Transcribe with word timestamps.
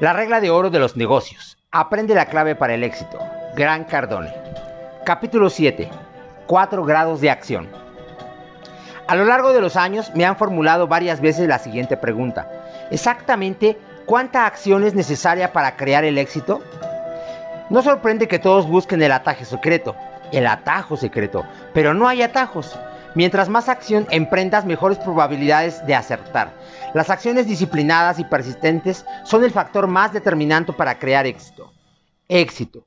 La 0.00 0.14
regla 0.14 0.40
de 0.40 0.48
oro 0.48 0.70
de 0.70 0.78
los 0.78 0.96
negocios. 0.96 1.58
Aprende 1.70 2.14
la 2.14 2.24
clave 2.24 2.54
para 2.54 2.72
el 2.72 2.84
éxito. 2.84 3.18
Gran 3.54 3.84
Cardone. 3.84 4.32
Capítulo 5.04 5.50
7. 5.50 5.90
4 6.46 6.84
grados 6.86 7.20
de 7.20 7.28
acción. 7.28 7.68
A 9.06 9.14
lo 9.14 9.26
largo 9.26 9.52
de 9.52 9.60
los 9.60 9.76
años 9.76 10.10
me 10.14 10.24
han 10.24 10.36
formulado 10.36 10.88
varias 10.88 11.20
veces 11.20 11.46
la 11.46 11.58
siguiente 11.58 11.98
pregunta. 11.98 12.50
Exactamente, 12.90 13.76
¿cuánta 14.06 14.46
acción 14.46 14.84
es 14.84 14.94
necesaria 14.94 15.52
para 15.52 15.76
crear 15.76 16.04
el 16.04 16.16
éxito? 16.16 16.62
No 17.68 17.82
sorprende 17.82 18.26
que 18.26 18.38
todos 18.38 18.66
busquen 18.66 19.02
el 19.02 19.12
atajo 19.12 19.44
secreto, 19.44 19.96
el 20.32 20.46
atajo 20.46 20.96
secreto, 20.96 21.44
pero 21.74 21.92
no 21.92 22.08
hay 22.08 22.22
atajos. 22.22 22.74
Mientras 23.14 23.50
más 23.50 23.68
acción 23.68 24.06
emprendas, 24.10 24.64
mejores 24.64 24.96
probabilidades 24.96 25.84
de 25.84 25.94
acertar. 25.94 26.52
Las 26.94 27.10
acciones 27.10 27.46
disciplinadas 27.46 28.18
y 28.18 28.24
persistentes 28.24 29.04
son 29.24 29.44
el 29.44 29.50
factor 29.50 29.86
más 29.86 30.12
determinante 30.12 30.72
para 30.72 30.98
crear 30.98 31.26
éxito. 31.26 31.72
Éxito. 32.28 32.86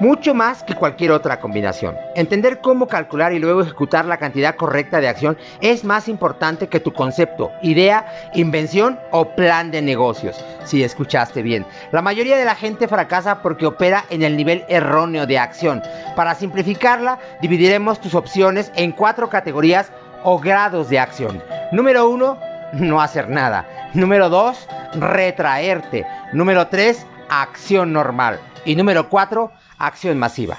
Mucho 0.00 0.34
más 0.34 0.64
que 0.64 0.74
cualquier 0.74 1.12
otra 1.12 1.38
combinación. 1.38 1.96
Entender 2.16 2.60
cómo 2.60 2.88
calcular 2.88 3.32
y 3.32 3.38
luego 3.38 3.62
ejecutar 3.62 4.04
la 4.04 4.16
cantidad 4.16 4.56
correcta 4.56 5.00
de 5.00 5.08
acción 5.08 5.38
es 5.60 5.84
más 5.84 6.08
importante 6.08 6.66
que 6.66 6.80
tu 6.80 6.92
concepto, 6.92 7.52
idea, 7.62 8.30
invención 8.34 8.98
o 9.12 9.36
plan 9.36 9.70
de 9.70 9.82
negocios. 9.82 10.44
Si 10.64 10.82
escuchaste 10.82 11.42
bien, 11.42 11.64
la 11.92 12.02
mayoría 12.02 12.36
de 12.36 12.44
la 12.44 12.56
gente 12.56 12.88
fracasa 12.88 13.42
porque 13.42 13.66
opera 13.66 14.04
en 14.10 14.22
el 14.22 14.36
nivel 14.36 14.64
erróneo 14.68 15.26
de 15.26 15.38
acción. 15.38 15.82
Para 16.16 16.34
simplificarla, 16.34 17.20
dividiremos 17.40 18.00
tus 18.00 18.16
opciones 18.16 18.72
en 18.74 18.90
cuatro 18.90 19.30
categorías 19.30 19.92
o 20.24 20.40
grados 20.40 20.88
de 20.88 20.98
acción. 20.98 21.40
Número 21.70 22.08
uno, 22.08 22.38
no 22.72 23.00
hacer 23.00 23.28
nada. 23.28 23.90
Número 23.94 24.28
dos, 24.28 24.68
retraerte. 24.94 26.06
Número 26.32 26.68
tres, 26.68 27.06
acción 27.28 27.92
normal. 27.92 28.40
Y 28.64 28.76
número 28.76 29.08
cuatro, 29.08 29.52
acción 29.78 30.18
masiva. 30.18 30.56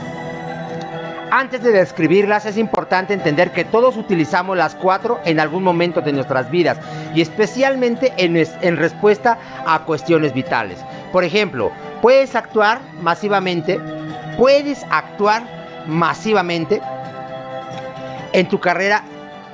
Antes 1.35 1.63
de 1.63 1.71
describirlas 1.71 2.45
es 2.45 2.59
importante 2.59 3.11
entender 3.11 3.51
que 3.51 3.65
todos 3.65 3.97
utilizamos 3.97 4.55
las 4.55 4.75
cuatro 4.75 5.19
en 5.25 5.39
algún 5.39 5.63
momento 5.63 5.99
de 6.01 6.13
nuestras 6.13 6.51
vidas 6.51 6.77
y 7.15 7.21
especialmente 7.21 8.13
en, 8.17 8.37
en, 8.37 8.77
respuesta 8.77 9.39
a 9.65 9.79
cuestiones 9.79 10.31
vitales. 10.31 10.77
Por 11.11 11.23
ejemplo, 11.23 11.71
puedes 12.03 12.35
actuar 12.35 12.81
masivamente, 13.01 13.79
puedes 14.37 14.85
actuar 14.91 15.41
masivamente 15.87 16.79
en 18.33 18.47
tu 18.47 18.59
carrera, 18.59 19.03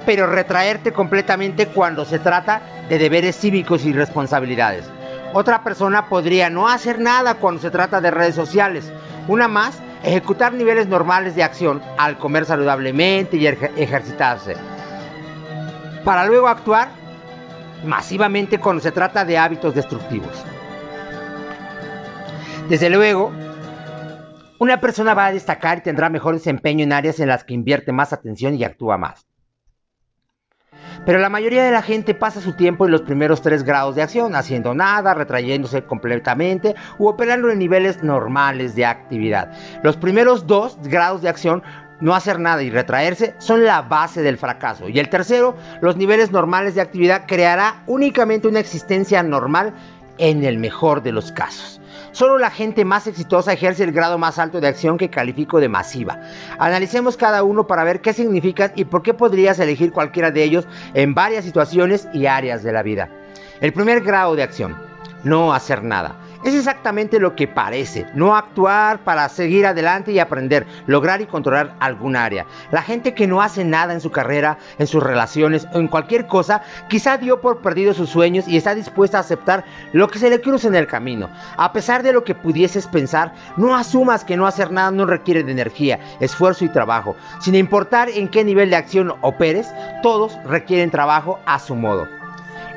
pero 0.09 0.25
retraerte 0.25 0.91
completamente 0.91 1.67
cuando 1.67 2.03
se 2.03 2.17
trata 2.17 2.63
de 2.89 2.97
deberes 2.97 3.37
cívicos 3.37 3.85
y 3.85 3.93
responsabilidades. 3.93 4.89
Otra 5.33 5.63
persona 5.63 6.09
podría 6.09 6.49
no 6.49 6.67
hacer 6.67 6.99
nada 6.99 7.35
cuando 7.35 7.61
se 7.61 7.69
trata 7.69 8.01
de 8.01 8.09
redes 8.09 8.33
sociales. 8.33 8.91
Una 9.27 9.47
más, 9.47 9.79
ejecutar 10.01 10.51
niveles 10.53 10.87
normales 10.87 11.35
de 11.35 11.43
acción 11.43 11.83
al 11.99 12.17
comer 12.17 12.45
saludablemente 12.45 13.37
y 13.37 13.45
ejercitarse. 13.45 14.55
Para 16.03 16.25
luego 16.25 16.47
actuar 16.47 16.89
masivamente 17.85 18.57
cuando 18.57 18.81
se 18.81 18.91
trata 18.91 19.23
de 19.23 19.37
hábitos 19.37 19.75
destructivos. 19.75 20.43
Desde 22.67 22.89
luego, 22.89 23.31
una 24.57 24.81
persona 24.81 25.13
va 25.13 25.27
a 25.27 25.31
destacar 25.31 25.77
y 25.77 25.81
tendrá 25.81 26.09
mejor 26.09 26.33
desempeño 26.33 26.83
en 26.83 26.93
áreas 26.93 27.19
en 27.19 27.27
las 27.27 27.43
que 27.43 27.53
invierte 27.53 27.91
más 27.91 28.11
atención 28.11 28.55
y 28.55 28.63
actúa 28.63 28.97
más. 28.97 29.28
Pero 31.05 31.19
la 31.19 31.29
mayoría 31.29 31.63
de 31.63 31.71
la 31.71 31.81
gente 31.81 32.13
pasa 32.13 32.41
su 32.41 32.53
tiempo 32.53 32.85
en 32.85 32.91
los 32.91 33.01
primeros 33.01 33.41
tres 33.41 33.63
grados 33.63 33.95
de 33.95 34.01
acción, 34.01 34.35
haciendo 34.35 34.73
nada, 34.73 35.13
retrayéndose 35.13 35.83
completamente 35.83 36.75
u 36.97 37.07
operando 37.07 37.49
en 37.49 37.59
niveles 37.59 38.03
normales 38.03 38.75
de 38.75 38.85
actividad. 38.85 39.51
Los 39.83 39.97
primeros 39.97 40.45
dos 40.45 40.77
grados 40.83 41.21
de 41.21 41.29
acción 41.29 41.63
no 42.01 42.15
hacer 42.15 42.39
nada 42.39 42.63
y 42.63 42.69
retraerse 42.69 43.35
son 43.39 43.65
la 43.65 43.81
base 43.81 44.21
del 44.21 44.37
fracaso. 44.37 44.87
Y 44.87 44.99
el 44.99 45.09
tercero, 45.09 45.55
los 45.81 45.97
niveles 45.97 46.31
normales 46.31 46.75
de 46.75 46.81
actividad, 46.81 47.23
creará 47.27 47.83
únicamente 47.87 48.47
una 48.47 48.59
existencia 48.59 49.21
normal 49.23 49.73
en 50.19 50.43
el 50.43 50.59
mejor 50.59 51.01
de 51.01 51.11
los 51.11 51.31
casos. 51.31 51.81
Solo 52.11 52.37
la 52.37 52.51
gente 52.51 52.85
más 52.85 53.07
exitosa 53.07 53.53
ejerce 53.53 53.83
el 53.83 53.91
grado 53.91 54.17
más 54.17 54.39
alto 54.39 54.59
de 54.61 54.67
acción 54.67 54.97
que 54.97 55.09
califico 55.09 55.59
de 55.59 55.69
masiva. 55.69 56.19
Analicemos 56.57 57.17
cada 57.17 57.43
uno 57.43 57.67
para 57.67 57.83
ver 57.83 58.01
qué 58.01 58.13
significan 58.13 58.71
y 58.75 58.85
por 58.85 59.01
qué 59.03 59.13
podrías 59.13 59.59
elegir 59.59 59.91
cualquiera 59.91 60.31
de 60.31 60.43
ellos 60.43 60.67
en 60.93 61.13
varias 61.13 61.45
situaciones 61.45 62.07
y 62.13 62.25
áreas 62.25 62.63
de 62.63 62.71
la 62.71 62.83
vida. 62.83 63.09
El 63.61 63.73
primer 63.73 64.01
grado 64.01 64.35
de 64.35 64.43
acción, 64.43 64.75
no 65.23 65.53
hacer 65.53 65.83
nada. 65.83 66.15
Es 66.41 66.55
exactamente 66.55 67.19
lo 67.19 67.35
que 67.35 67.49
parece, 67.49 68.05
no 68.13 68.35
actuar 68.35 68.99
para 69.03 69.27
seguir 69.27 69.65
adelante 69.65 70.13
y 70.13 70.19
aprender, 70.19 70.65
lograr 70.87 71.19
y 71.19 71.25
controlar 71.25 71.75
algún 71.81 72.15
área. 72.15 72.45
La 72.71 72.81
gente 72.81 73.13
que 73.13 73.27
no 73.27 73.41
hace 73.41 73.65
nada 73.65 73.91
en 73.91 73.99
su 73.99 74.09
carrera, 74.09 74.57
en 74.77 74.87
sus 74.87 75.03
relaciones 75.03 75.67
o 75.73 75.79
en 75.79 75.89
cualquier 75.89 76.27
cosa, 76.27 76.61
quizá 76.87 77.17
dio 77.17 77.41
por 77.41 77.59
perdido 77.59 77.93
sus 77.93 78.09
sueños 78.09 78.47
y 78.47 78.55
está 78.55 78.73
dispuesta 78.73 79.17
a 79.17 79.21
aceptar 79.21 79.65
lo 79.91 80.07
que 80.07 80.19
se 80.19 80.29
le 80.29 80.39
cruce 80.39 80.69
en 80.69 80.75
el 80.75 80.87
camino. 80.87 81.29
A 81.57 81.73
pesar 81.73 82.03
de 82.03 82.13
lo 82.13 82.23
que 82.23 82.35
pudieses 82.35 82.87
pensar, 82.87 83.33
no 83.57 83.75
asumas 83.75 84.23
que 84.23 84.37
no 84.37 84.47
hacer 84.47 84.71
nada 84.71 84.91
no 84.91 85.05
requiere 85.05 85.43
de 85.43 85.51
energía, 85.51 85.99
esfuerzo 86.21 86.63
y 86.63 86.69
trabajo. 86.69 87.17
Sin 87.41 87.55
importar 87.55 88.07
en 88.09 88.29
qué 88.29 88.45
nivel 88.45 88.69
de 88.69 88.77
acción 88.77 89.13
operes, 89.21 89.67
todos 90.01 90.37
requieren 90.45 90.89
trabajo 90.89 91.39
a 91.45 91.59
su 91.59 91.75
modo. 91.75 92.18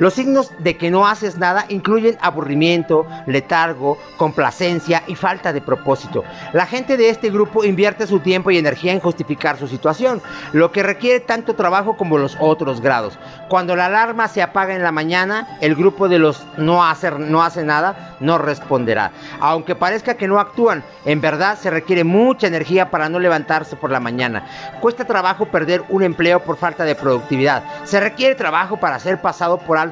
Los 0.02 0.14
signos 0.14 0.50
de 0.58 0.76
que 0.76 0.90
no 0.90 1.06
haces 1.06 1.38
nada 1.38 1.64
incluyen 1.68 2.18
aburrimiento, 2.20 3.06
letargo, 3.26 3.98
complacencia 4.16 5.04
y 5.06 5.14
falta 5.14 5.52
de 5.52 5.60
propósito. 5.60 6.24
La 6.52 6.66
gente 6.66 6.96
de 6.96 7.08
este 7.08 7.30
grupo 7.30 7.62
invierte 7.62 8.08
su 8.08 8.18
tiempo 8.18 8.50
y 8.50 8.58
energía 8.58 8.90
en 8.90 8.98
justificar 8.98 9.58
su 9.58 9.68
situación, 9.68 10.20
lo 10.52 10.72
que 10.72 10.82
requiere 10.82 11.20
tanto 11.20 11.54
trabajo 11.54 11.96
como 11.96 12.18
los 12.18 12.36
otros 12.40 12.80
grados. 12.80 13.16
Cuando 13.48 13.76
la 13.76 13.86
alarma 13.86 14.26
se 14.26 14.42
apaga 14.42 14.74
en 14.74 14.82
la 14.82 14.90
mañana, 14.90 15.56
el 15.60 15.76
grupo 15.76 16.08
de 16.08 16.18
los 16.18 16.44
no 16.56 16.84
hacer 16.84 17.20
no 17.20 17.44
hace 17.44 17.62
nada 17.62 18.16
no 18.18 18.38
responderá. 18.38 19.12
Aunque 19.38 19.76
parezca 19.76 20.16
que 20.16 20.26
no 20.26 20.40
actúan, 20.40 20.82
en 21.04 21.20
verdad 21.20 21.56
se 21.56 21.70
requiere 21.70 22.02
mucha 22.02 22.48
energía 22.48 22.90
para 22.90 23.08
no 23.08 23.20
levantarse 23.20 23.76
por 23.76 23.92
la 23.92 24.00
mañana. 24.00 24.46
Cuesta 24.80 25.04
trabajo 25.04 25.46
perder 25.46 25.84
un 25.90 26.02
empleo 26.02 26.40
por 26.40 26.56
falta 26.56 26.84
de 26.84 26.96
productividad. 26.96 27.62
Se 27.84 28.00
requiere 28.00 28.34
trabajo 28.34 28.78
para 28.78 28.98
ser 28.98 29.20
pasado 29.20 29.58
por 29.58 29.78
alto 29.78 29.91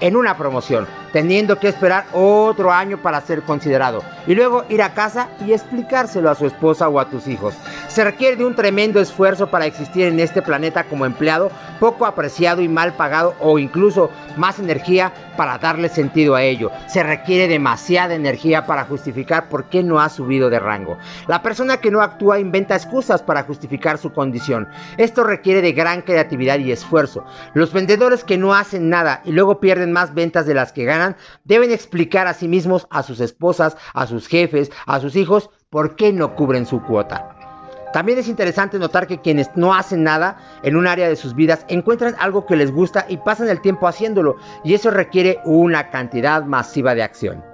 en 0.00 0.16
una 0.16 0.36
promoción, 0.36 0.86
teniendo 1.14 1.60
que 1.60 1.68
esperar 1.68 2.06
otro 2.12 2.72
año 2.72 3.00
para 3.00 3.20
ser 3.20 3.42
considerado 3.42 4.02
y 4.26 4.34
luego 4.34 4.64
ir 4.68 4.82
a 4.82 4.94
casa 4.94 5.28
y 5.46 5.52
explicárselo 5.52 6.28
a 6.28 6.34
su 6.34 6.44
esposa 6.44 6.88
o 6.88 6.98
a 6.98 7.08
tus 7.08 7.28
hijos. 7.28 7.54
Se 7.86 8.02
requiere 8.02 8.34
de 8.34 8.44
un 8.44 8.56
tremendo 8.56 9.00
esfuerzo 9.00 9.48
para 9.48 9.66
existir 9.66 10.06
en 10.06 10.18
este 10.18 10.42
planeta 10.42 10.82
como 10.82 11.06
empleado, 11.06 11.52
poco 11.78 12.04
apreciado 12.04 12.62
y 12.62 12.68
mal 12.68 12.94
pagado 12.94 13.34
o 13.38 13.60
incluso 13.60 14.10
más 14.36 14.58
energía 14.58 15.12
para 15.36 15.58
darle 15.58 15.88
sentido 15.88 16.34
a 16.34 16.42
ello. 16.42 16.72
Se 16.88 17.04
requiere 17.04 17.46
demasiada 17.46 18.14
energía 18.14 18.66
para 18.66 18.84
justificar 18.84 19.48
por 19.48 19.66
qué 19.66 19.84
no 19.84 20.00
ha 20.00 20.08
subido 20.08 20.50
de 20.50 20.58
rango. 20.58 20.98
La 21.28 21.42
persona 21.42 21.76
que 21.76 21.92
no 21.92 22.00
actúa 22.00 22.40
inventa 22.40 22.74
excusas 22.74 23.22
para 23.22 23.44
justificar 23.44 23.98
su 23.98 24.12
condición. 24.12 24.68
Esto 24.96 25.22
requiere 25.22 25.62
de 25.62 25.72
gran 25.72 26.02
creatividad 26.02 26.58
y 26.58 26.72
esfuerzo. 26.72 27.24
Los 27.52 27.72
vendedores 27.72 28.24
que 28.24 28.38
no 28.38 28.54
hacen 28.54 28.88
nada 28.88 29.20
y 29.24 29.30
luego 29.30 29.60
pierden 29.60 29.92
más 29.92 30.14
ventas 30.14 30.46
de 30.46 30.54
las 30.54 30.72
que 30.72 30.84
ganan, 30.84 31.03
deben 31.44 31.70
explicar 31.70 32.26
a 32.26 32.34
sí 32.34 32.48
mismos, 32.48 32.86
a 32.90 33.02
sus 33.02 33.20
esposas, 33.20 33.76
a 33.92 34.06
sus 34.06 34.26
jefes, 34.26 34.70
a 34.86 35.00
sus 35.00 35.16
hijos, 35.16 35.50
por 35.70 35.96
qué 35.96 36.12
no 36.12 36.34
cubren 36.34 36.66
su 36.66 36.82
cuota. 36.82 37.34
También 37.92 38.18
es 38.18 38.26
interesante 38.26 38.78
notar 38.78 39.06
que 39.06 39.20
quienes 39.20 39.48
no 39.54 39.72
hacen 39.72 40.02
nada 40.02 40.36
en 40.64 40.74
un 40.74 40.88
área 40.88 41.08
de 41.08 41.14
sus 41.14 41.34
vidas 41.36 41.64
encuentran 41.68 42.16
algo 42.18 42.44
que 42.44 42.56
les 42.56 42.72
gusta 42.72 43.06
y 43.08 43.18
pasan 43.18 43.48
el 43.48 43.60
tiempo 43.60 43.86
haciéndolo 43.86 44.36
y 44.64 44.74
eso 44.74 44.90
requiere 44.90 45.38
una 45.44 45.90
cantidad 45.90 46.44
masiva 46.44 46.96
de 46.96 47.04
acción. 47.04 47.53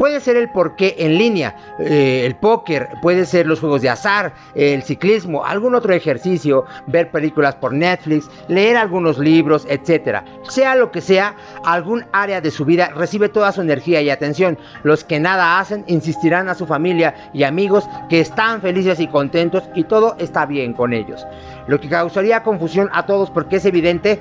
Puede 0.00 0.18
ser 0.20 0.38
el 0.38 0.48
porqué 0.48 0.94
en 0.96 1.18
línea, 1.18 1.54
eh, 1.78 2.22
el 2.24 2.34
póker, 2.34 2.88
puede 3.02 3.26
ser 3.26 3.46
los 3.46 3.60
juegos 3.60 3.82
de 3.82 3.90
azar, 3.90 4.32
el 4.54 4.82
ciclismo, 4.82 5.44
algún 5.44 5.74
otro 5.74 5.92
ejercicio, 5.92 6.64
ver 6.86 7.10
películas 7.10 7.56
por 7.56 7.74
Netflix, 7.74 8.30
leer 8.48 8.78
algunos 8.78 9.18
libros, 9.18 9.66
etc. 9.68 10.22
Sea 10.48 10.74
lo 10.74 10.90
que 10.90 11.02
sea, 11.02 11.34
algún 11.66 12.06
área 12.12 12.40
de 12.40 12.50
su 12.50 12.64
vida 12.64 12.88
recibe 12.96 13.28
toda 13.28 13.52
su 13.52 13.60
energía 13.60 14.00
y 14.00 14.08
atención. 14.08 14.56
Los 14.84 15.04
que 15.04 15.20
nada 15.20 15.60
hacen 15.60 15.84
insistirán 15.86 16.48
a 16.48 16.54
su 16.54 16.64
familia 16.64 17.14
y 17.34 17.42
amigos 17.42 17.86
que 18.08 18.20
están 18.20 18.62
felices 18.62 19.00
y 19.00 19.06
contentos 19.06 19.64
y 19.74 19.84
todo 19.84 20.16
está 20.18 20.46
bien 20.46 20.72
con 20.72 20.94
ellos. 20.94 21.26
Lo 21.66 21.78
que 21.78 21.90
causaría 21.90 22.42
confusión 22.42 22.88
a 22.94 23.04
todos 23.04 23.30
porque 23.30 23.56
es 23.56 23.66
evidente 23.66 24.18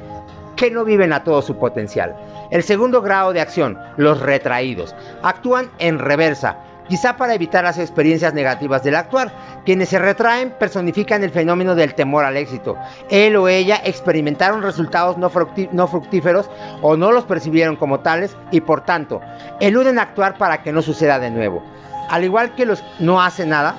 que 0.60 0.70
no 0.70 0.84
viven 0.84 1.14
a 1.14 1.24
todo 1.24 1.42
su 1.42 1.56
potencial. 1.56 2.14
El 2.52 2.64
segundo 2.64 3.02
grado 3.02 3.32
de 3.32 3.40
acción, 3.40 3.80
los 3.96 4.20
retraídos, 4.20 4.94
actúan 5.24 5.72
en 5.80 5.98
reversa. 5.98 6.58
quizá 6.90 7.18
para 7.18 7.36
evitar 7.36 7.64
las 7.64 7.78
experiencias 7.78 8.34
negativas 8.34 8.84
del 8.84 8.96
actuar. 8.96 9.32
Quienes 9.64 9.90
se 9.90 10.00
retraen 10.00 10.50
personifican 10.60 11.24
el 11.24 11.30
fenómeno 11.30 11.76
del 11.76 11.94
temor 11.94 12.26
al 12.26 12.36
éxito. 12.36 12.76
Él 13.12 13.36
o 13.36 13.48
ella 13.48 13.80
experimentaron 13.86 14.64
resultados 14.64 15.16
no, 15.18 15.30
fructíferos 15.30 16.50
o 16.82 16.98
no 16.98 17.12
los 17.12 17.26
percibieron 17.26 17.76
como 17.76 18.00
tales 18.00 18.36
y 18.52 18.62
por 18.62 18.82
tanto 18.82 19.22
eluden 19.60 20.00
actuar 20.00 20.38
para 20.38 20.64
que 20.64 20.74
no 20.74 20.82
suceda 20.82 21.20
de 21.20 21.30
nuevo. 21.30 21.64
Al 22.10 22.24
igual 22.24 22.56
que 22.56 22.66
los 22.66 22.84
no 23.00 23.22
hacen 23.22 23.50
nada, 23.50 23.76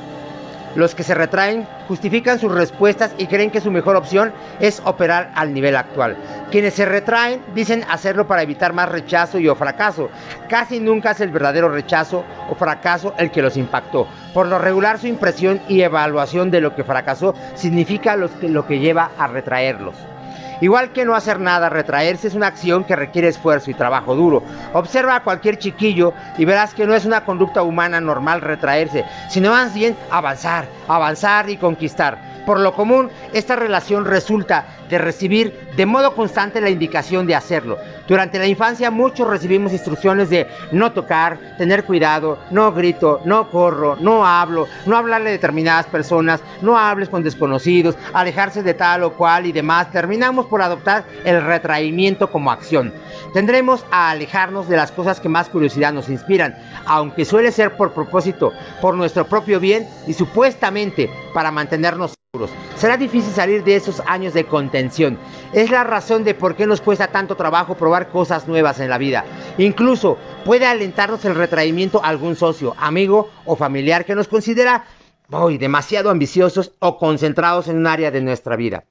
los 0.74 0.94
que 0.94 1.02
se 1.02 1.14
retraen 1.14 1.66
justifican 1.88 2.38
sus 2.38 2.52
respuestas 2.52 3.12
y 3.18 3.26
creen 3.26 3.50
que 3.50 3.60
su 3.60 3.70
mejor 3.70 3.96
opción 3.96 4.32
es 4.60 4.80
operar 4.84 5.32
al 5.34 5.52
nivel 5.52 5.76
actual. 5.76 6.16
Quienes 6.50 6.74
se 6.74 6.84
retraen 6.84 7.42
dicen 7.54 7.84
hacerlo 7.88 8.26
para 8.26 8.42
evitar 8.42 8.72
más 8.72 8.88
rechazo 8.88 9.38
y 9.38 9.48
o 9.48 9.54
fracaso. 9.54 10.10
Casi 10.48 10.80
nunca 10.80 11.12
es 11.12 11.20
el 11.20 11.30
verdadero 11.30 11.68
rechazo 11.68 12.24
o 12.48 12.54
fracaso 12.54 13.14
el 13.18 13.30
que 13.30 13.42
los 13.42 13.56
impactó. 13.56 14.06
Por 14.32 14.46
lo 14.46 14.58
regular 14.58 14.98
su 14.98 15.06
impresión 15.06 15.60
y 15.68 15.82
evaluación 15.82 16.50
de 16.50 16.60
lo 16.60 16.74
que 16.74 16.84
fracasó 16.84 17.34
significa 17.54 18.16
lo 18.16 18.66
que 18.66 18.78
lleva 18.78 19.10
a 19.18 19.26
retraerlos. 19.26 19.96
Igual 20.60 20.92
que 20.92 21.04
no 21.04 21.14
hacer 21.14 21.40
nada, 21.40 21.68
retraerse 21.68 22.28
es 22.28 22.34
una 22.34 22.46
acción 22.48 22.84
que 22.84 22.96
requiere 22.96 23.28
esfuerzo 23.28 23.70
y 23.70 23.74
trabajo 23.74 24.14
duro. 24.14 24.42
Observa 24.72 25.16
a 25.16 25.22
cualquier 25.22 25.58
chiquillo 25.58 26.12
y 26.38 26.44
verás 26.44 26.74
que 26.74 26.86
no 26.86 26.94
es 26.94 27.04
una 27.04 27.24
conducta 27.24 27.62
humana 27.62 28.00
normal 28.00 28.40
retraerse, 28.40 29.04
sino 29.28 29.50
más 29.50 29.74
bien 29.74 29.96
avanzar, 30.10 30.66
avanzar 30.88 31.48
y 31.48 31.56
conquistar. 31.56 32.29
Por 32.46 32.60
lo 32.60 32.74
común, 32.74 33.10
esta 33.32 33.56
relación 33.56 34.04
resulta 34.04 34.66
de 34.88 34.98
recibir 34.98 35.68
de 35.76 35.86
modo 35.86 36.14
constante 36.14 36.60
la 36.60 36.70
indicación 36.70 37.26
de 37.26 37.34
hacerlo. 37.34 37.78
Durante 38.08 38.38
la 38.38 38.46
infancia 38.46 38.90
muchos 38.90 39.28
recibimos 39.28 39.72
instrucciones 39.72 40.30
de 40.30 40.48
no 40.72 40.92
tocar, 40.92 41.38
tener 41.58 41.84
cuidado, 41.84 42.38
no 42.50 42.72
grito, 42.72 43.20
no 43.24 43.48
corro, 43.50 43.96
no 44.00 44.26
hablo, 44.26 44.66
no 44.86 44.96
hablarle 44.96 45.28
a 45.28 45.32
determinadas 45.32 45.86
personas, 45.86 46.42
no 46.60 46.76
hables 46.76 47.08
con 47.08 47.22
desconocidos, 47.22 47.96
alejarse 48.12 48.62
de 48.62 48.74
tal 48.74 49.04
o 49.04 49.12
cual 49.12 49.46
y 49.46 49.52
demás. 49.52 49.92
Terminamos 49.92 50.46
por 50.46 50.60
adoptar 50.60 51.04
el 51.24 51.42
retraimiento 51.44 52.30
como 52.30 52.50
acción. 52.50 52.92
Tendremos 53.32 53.84
a 53.92 54.10
alejarnos 54.10 54.68
de 54.68 54.76
las 54.76 54.90
cosas 54.90 55.20
que 55.20 55.28
más 55.28 55.48
curiosidad 55.48 55.92
nos 55.92 56.08
inspiran, 56.08 56.56
aunque 56.86 57.24
suele 57.24 57.52
ser 57.52 57.76
por 57.76 57.92
propósito, 57.92 58.52
por 58.80 58.96
nuestro 58.96 59.24
propio 59.26 59.60
bien 59.60 59.88
y 60.06 60.14
supuestamente 60.14 61.08
para 61.32 61.50
mantenernos. 61.52 62.19
Será 62.76 62.96
difícil 62.96 63.32
salir 63.32 63.64
de 63.64 63.74
esos 63.74 64.00
años 64.06 64.34
de 64.34 64.44
contención. 64.44 65.18
Es 65.52 65.68
la 65.68 65.82
razón 65.82 66.22
de 66.22 66.32
por 66.32 66.54
qué 66.54 66.64
nos 66.64 66.80
cuesta 66.80 67.08
tanto 67.08 67.34
trabajo 67.34 67.74
probar 67.74 68.08
cosas 68.08 68.46
nuevas 68.46 68.78
en 68.78 68.88
la 68.88 68.98
vida. 68.98 69.24
Incluso 69.58 70.16
puede 70.44 70.64
alentarnos 70.64 71.24
el 71.24 71.34
retraimiento 71.34 72.02
a 72.04 72.06
algún 72.06 72.36
socio, 72.36 72.76
amigo 72.78 73.28
o 73.46 73.56
familiar 73.56 74.04
que 74.04 74.14
nos 74.14 74.28
considera 74.28 74.84
hoy 75.32 75.58
demasiado 75.58 76.08
ambiciosos 76.08 76.72
o 76.78 76.98
concentrados 76.98 77.66
en 77.66 77.78
un 77.78 77.88
área 77.88 78.12
de 78.12 78.20
nuestra 78.20 78.54
vida. 78.54 78.84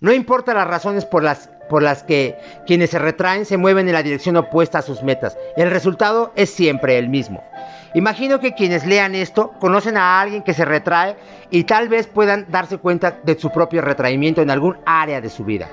No 0.00 0.12
importa 0.12 0.52
las 0.52 0.66
razones 0.66 1.04
por 1.04 1.22
las 1.22 2.02
que 2.02 2.36
quienes 2.66 2.90
se 2.90 2.98
retraen 2.98 3.46
se 3.46 3.56
mueven 3.56 3.86
en 3.86 3.94
la 3.94 4.02
dirección 4.02 4.36
opuesta 4.36 4.80
a 4.80 4.82
sus 4.82 5.04
metas. 5.04 5.38
El 5.56 5.70
resultado 5.70 6.32
es 6.34 6.50
siempre 6.50 6.98
el 6.98 7.08
mismo. 7.08 7.42
Imagino 7.94 8.40
que 8.40 8.54
quienes 8.54 8.84
lean 8.84 9.14
esto 9.14 9.52
conocen 9.60 9.96
a 9.96 10.20
alguien 10.20 10.42
que 10.42 10.52
se 10.52 10.64
retrae 10.64 11.16
y 11.50 11.64
tal 11.64 11.88
vez 11.88 12.08
puedan 12.08 12.46
darse 12.50 12.78
cuenta 12.78 13.20
de 13.22 13.38
su 13.38 13.50
propio 13.50 13.82
retraimiento 13.82 14.42
en 14.42 14.50
algún 14.50 14.76
área 14.84 15.20
de 15.20 15.30
su 15.30 15.44
vida. 15.44 15.68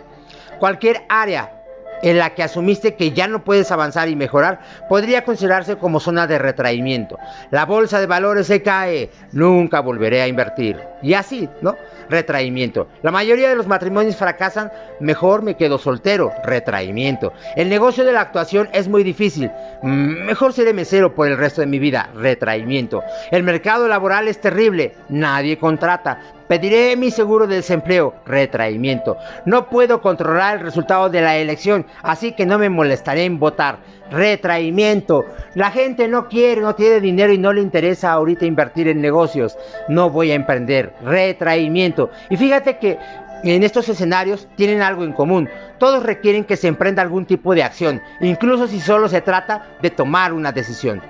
Cualquier 0.60 1.04
área 1.10 1.61
en 2.02 2.18
la 2.18 2.32
que 2.32 2.44
asumiste 2.44 2.96
que 2.96 3.12
ya 3.12 3.28
no 3.28 3.44
puedes 3.44 3.72
avanzar 3.72 4.10
y 4.10 4.16
mejorar, 4.16 4.60
podría 4.90 5.24
considerarse 5.24 5.78
como 5.78 6.00
zona 6.00 6.28
de 6.28 6.40
retraimiento. 6.40 7.18
La 7.52 7.66
bolsa 7.66 8.00
de 8.00 8.08
valores 8.08 8.48
se 8.48 8.62
cae, 8.62 9.10
nunca 9.32 9.80
volveré 9.80 10.22
a 10.22 10.28
invertir. 10.28 10.80
Y 11.02 11.14
así, 11.14 11.50
¿no? 11.62 11.76
Retraimiento. 12.10 12.88
La 13.02 13.12
mayoría 13.12 13.50
de 13.50 13.56
los 13.56 13.68
matrimonios 13.68 14.16
fracasan, 14.16 14.72
mejor 15.00 15.42
me 15.42 15.56
quedo 15.56 15.78
soltero, 15.78 16.32
retraimiento. 16.44 17.34
El 17.56 17.70
negocio 17.70 18.04
de 18.04 18.14
la 18.14 18.22
actuación 18.22 18.70
es 18.74 18.88
muy 18.88 19.04
difícil, 19.04 19.50
mejor 19.82 20.54
seré 20.54 20.74
mesero 20.74 21.16
por 21.16 21.28
el 21.28 21.38
resto 21.38 21.62
de 21.62 21.68
mi 21.68 21.80
vida, 21.80 22.10
retraimiento. 22.16 23.04
El 23.32 23.44
mercado 23.44 23.88
laboral 23.88 24.28
es 24.28 24.40
terrible, 24.40 24.94
nadie 25.10 25.58
contrata, 25.58 26.20
Pediré 26.52 26.98
mi 26.98 27.12
seguro 27.12 27.48
de 27.48 27.56
desempleo, 27.56 28.14
retraimiento. 28.26 29.16
No 29.46 29.70
puedo 29.70 30.02
controlar 30.02 30.58
el 30.58 30.66
resultado 30.66 31.10
de 31.10 31.22
la 31.22 31.38
elección, 31.38 31.86
así 32.04 32.34
que 32.34 32.46
no 32.46 32.60
me 32.60 32.68
molestaré 32.68 33.24
en 33.24 33.40
votar. 33.40 33.78
Retraimiento. 34.12 35.24
La 35.56 35.72
gente 35.72 36.10
no 36.10 36.28
quiere, 36.28 36.60
no 36.60 36.76
tiene 36.76 37.00
dinero 37.00 37.32
y 37.32 37.38
no 37.38 37.54
le 37.54 37.62
interesa 37.62 38.12
ahorita 38.12 38.46
invertir 38.46 38.90
en 38.90 39.00
negocios. 39.00 39.58
No 39.88 40.10
voy 40.10 40.32
a 40.32 40.36
emprender. 40.36 40.94
Retraimiento. 41.06 42.10
Y 42.30 42.36
fíjate 42.36 42.80
que 42.80 43.00
en 43.46 43.64
estos 43.64 43.88
escenarios 43.88 44.50
tienen 44.58 44.82
algo 44.82 45.06
en 45.06 45.14
común. 45.14 45.48
Todos 45.78 46.04
requieren 46.04 46.44
que 46.44 46.58
se 46.58 46.68
emprenda 46.68 47.02
algún 47.02 47.26
tipo 47.26 47.56
de 47.56 47.64
acción, 47.64 48.02
incluso 48.20 48.68
si 48.68 48.82
solo 48.82 49.08
se 49.08 49.22
trata 49.22 49.78
de 49.82 49.90
tomar 49.90 50.34
una 50.34 50.52
decisión. 50.52 51.02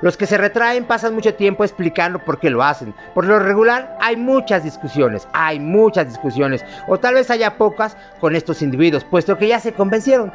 Los 0.00 0.16
que 0.16 0.26
se 0.26 0.38
retraen 0.38 0.84
pasan 0.84 1.14
mucho 1.14 1.34
tiempo 1.34 1.64
explicando 1.64 2.18
por 2.18 2.38
qué 2.38 2.50
lo 2.50 2.62
hacen. 2.62 2.94
Por 3.14 3.24
lo 3.24 3.38
regular 3.38 3.96
hay 4.00 4.16
muchas 4.16 4.64
discusiones, 4.64 5.26
hay 5.32 5.58
muchas 5.58 6.08
discusiones, 6.08 6.64
o 6.86 6.98
tal 6.98 7.14
vez 7.14 7.30
haya 7.30 7.56
pocas 7.56 7.96
con 8.20 8.36
estos 8.36 8.62
individuos, 8.62 9.04
puesto 9.04 9.38
que 9.38 9.48
ya 9.48 9.60
se 9.60 9.72
convencieron. 9.72 10.32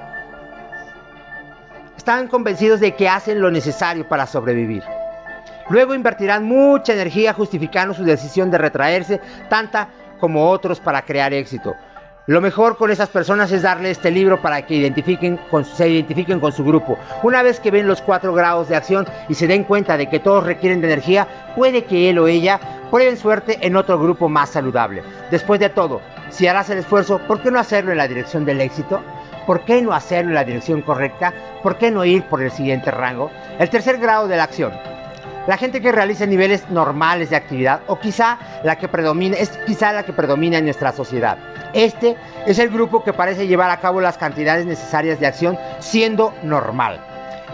Están 1.98 2.28
convencidos 2.28 2.80
de 2.80 2.96
que 2.96 3.08
hacen 3.08 3.42
lo 3.42 3.52
necesario 3.52 4.08
para 4.08 4.26
sobrevivir. 4.26 4.84
Luego 5.70 5.94
invertirán 5.94 6.44
mucha 6.44 6.94
energía 6.94 7.34
justificando 7.34 7.94
su 7.94 8.04
decisión 8.04 8.50
de 8.52 8.58
retraerse, 8.58 9.22
tanta 9.50 9.90
como 10.20 10.50
otros 10.50 10.80
para 10.80 11.04
crear 11.04 11.34
éxito. 11.34 11.76
Lo 12.32 12.40
mejor 12.40 12.78
con 12.78 12.90
esas 12.92 13.10
personas 13.10 13.52
es 13.52 13.62
darle 13.62 13.92
este 13.92 14.10
libro 14.10 14.42
para 14.42 14.66
que 14.66 14.76
identifiquen 14.76 15.38
se 15.76 15.90
identifiquen 15.90 16.40
con 16.40 16.54
su 16.54 16.64
grupo. 16.64 16.98
Una 17.24 17.44
vez 17.44 17.60
que 17.60 17.72
ven 17.72 17.88
los 17.88 18.02
cuatro 18.02 18.34
grados 18.34 18.70
de 18.70 18.78
acción 18.78 19.06
y 19.28 19.34
se 19.34 19.48
den 19.48 19.66
cuenta 19.66 19.98
de 19.98 20.08
que 20.08 20.22
todos 20.22 20.46
requieren 20.46 20.80
de 20.80 20.88
energía, 20.88 21.28
puede 21.58 21.84
que 21.84 22.10
él 22.10 22.20
o 22.20 22.30
ella 22.30 22.58
prueben 22.90 23.18
suerte 23.18 23.58
en 23.60 23.76
otro 23.76 24.00
grupo 24.00 24.30
más 24.30 24.52
saludable. 24.52 25.04
Después 25.30 25.60
de 25.60 25.68
todo, 25.68 26.00
si 26.30 26.48
harás 26.48 26.70
el 26.70 26.78
esfuerzo, 26.78 27.20
¿por 27.28 27.42
qué 27.42 27.52
no 27.52 27.60
hacerlo 27.60 27.92
en 27.92 27.98
la 27.98 28.08
dirección 28.08 28.46
del 28.46 28.62
éxito? 28.62 29.04
¿Por 29.46 29.66
qué 29.66 29.82
no 29.82 29.92
hacerlo 29.92 30.30
en 30.30 30.36
la 30.36 30.46
dirección 30.46 30.84
correcta? 30.84 31.34
¿Por 31.62 31.78
qué 31.78 31.92
no 31.92 32.06
ir 32.06 32.24
por 32.24 32.42
el 32.42 32.52
siguiente 32.52 32.92
rango? 32.92 33.30
El 33.60 33.70
tercer 33.70 33.98
grado 33.98 34.30
de 34.30 34.38
la 34.38 34.44
acción 34.44 34.72
la 35.48 35.58
gente 35.58 35.82
que 35.82 35.92
realiza 35.92 36.26
niveles 36.26 36.70
normales 36.70 37.32
de 37.32 37.36
actividad 37.36 37.82
o 37.88 38.00
quizá 38.00 38.38
la 38.64 38.78
que 38.78 38.88
predomina 38.88 39.38
es 39.38 39.50
quizá 39.66 39.92
la 39.92 40.04
que 40.04 40.14
predomina 40.14 40.60
en 40.60 40.66
nuestra 40.66 40.92
sociedad. 40.92 41.38
Este 41.74 42.18
es 42.46 42.60
el 42.60 42.70
grupo 42.70 43.04
que 43.04 43.14
parece 43.14 43.48
llevar 43.48 43.70
a 43.70 43.80
cabo 43.80 44.02
las 44.02 44.18
cantidades 44.18 44.66
necesarias 44.66 45.20
de 45.20 45.28
acción 45.28 45.58
siendo 45.80 46.34
normal. 46.44 47.00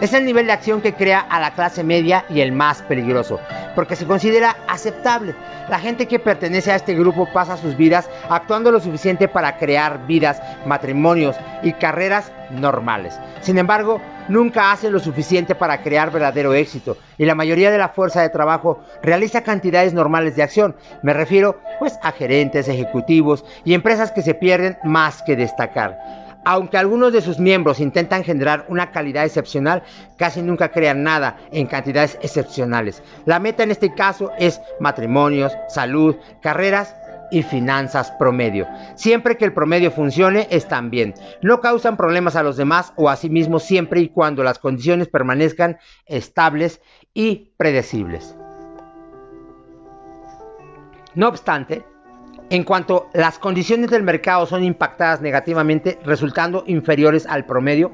Es 0.00 0.12
el 0.12 0.24
nivel 0.24 0.46
de 0.46 0.52
acción 0.52 0.80
que 0.80 0.94
crea 0.94 1.18
a 1.18 1.40
la 1.40 1.54
clase 1.54 1.82
media 1.82 2.24
y 2.28 2.40
el 2.40 2.52
más 2.52 2.82
peligroso, 2.82 3.40
porque 3.74 3.96
se 3.96 4.06
considera 4.06 4.56
aceptable. 4.68 5.34
La 5.68 5.80
gente 5.80 6.06
que 6.06 6.20
pertenece 6.20 6.70
a 6.70 6.76
este 6.76 6.94
grupo 6.94 7.28
pasa 7.32 7.56
sus 7.56 7.76
vidas 7.76 8.08
actuando 8.30 8.70
lo 8.70 8.78
suficiente 8.78 9.26
para 9.26 9.56
crear 9.56 10.06
vidas, 10.06 10.40
matrimonios 10.66 11.34
y 11.62 11.72
carreras 11.72 12.30
normales. 12.50 13.18
Sin 13.40 13.58
embargo, 13.58 14.00
nunca 14.28 14.72
hace 14.72 14.90
lo 14.90 14.98
suficiente 14.98 15.54
para 15.54 15.82
crear 15.82 16.10
verdadero 16.10 16.54
éxito 16.54 16.96
y 17.16 17.24
la 17.24 17.34
mayoría 17.34 17.70
de 17.70 17.78
la 17.78 17.88
fuerza 17.88 18.22
de 18.22 18.28
trabajo 18.28 18.80
realiza 19.02 19.42
cantidades 19.42 19.94
normales 19.94 20.36
de 20.36 20.42
acción. 20.42 20.76
Me 21.02 21.14
refiero 21.14 21.60
pues 21.78 21.98
a 22.02 22.12
gerentes, 22.12 22.68
ejecutivos 22.68 23.44
y 23.64 23.74
empresas 23.74 24.12
que 24.12 24.22
se 24.22 24.34
pierden 24.34 24.78
más 24.84 25.22
que 25.22 25.36
destacar. 25.36 25.98
Aunque 26.44 26.78
algunos 26.78 27.12
de 27.12 27.20
sus 27.20 27.38
miembros 27.38 27.80
intentan 27.80 28.24
generar 28.24 28.64
una 28.68 28.90
calidad 28.90 29.24
excepcional, 29.24 29.82
casi 30.16 30.40
nunca 30.40 30.70
crean 30.70 31.02
nada 31.02 31.36
en 31.52 31.66
cantidades 31.66 32.16
excepcionales. 32.22 33.02
La 33.26 33.38
meta 33.38 33.64
en 33.64 33.70
este 33.70 33.92
caso 33.92 34.30
es 34.38 34.60
matrimonios, 34.80 35.52
salud, 35.68 36.16
carreras 36.40 36.94
y 37.30 37.42
finanzas 37.42 38.10
promedio. 38.12 38.66
Siempre 38.94 39.36
que 39.36 39.44
el 39.44 39.52
promedio 39.52 39.90
funcione, 39.90 40.46
están 40.50 40.90
bien. 40.90 41.14
No 41.42 41.60
causan 41.60 41.96
problemas 41.96 42.36
a 42.36 42.42
los 42.42 42.56
demás 42.56 42.92
o 42.96 43.08
a 43.08 43.16
sí 43.16 43.30
mismos 43.30 43.62
siempre 43.62 44.00
y 44.00 44.08
cuando 44.08 44.42
las 44.42 44.58
condiciones 44.58 45.08
permanezcan 45.08 45.78
estables 46.06 46.80
y 47.14 47.52
predecibles. 47.56 48.36
No 51.14 51.28
obstante, 51.28 51.84
en 52.50 52.64
cuanto 52.64 53.08
las 53.12 53.38
condiciones 53.38 53.90
del 53.90 54.02
mercado 54.02 54.46
son 54.46 54.64
impactadas 54.64 55.20
negativamente, 55.20 55.98
resultando 56.04 56.64
inferiores 56.66 57.26
al 57.26 57.44
promedio, 57.44 57.92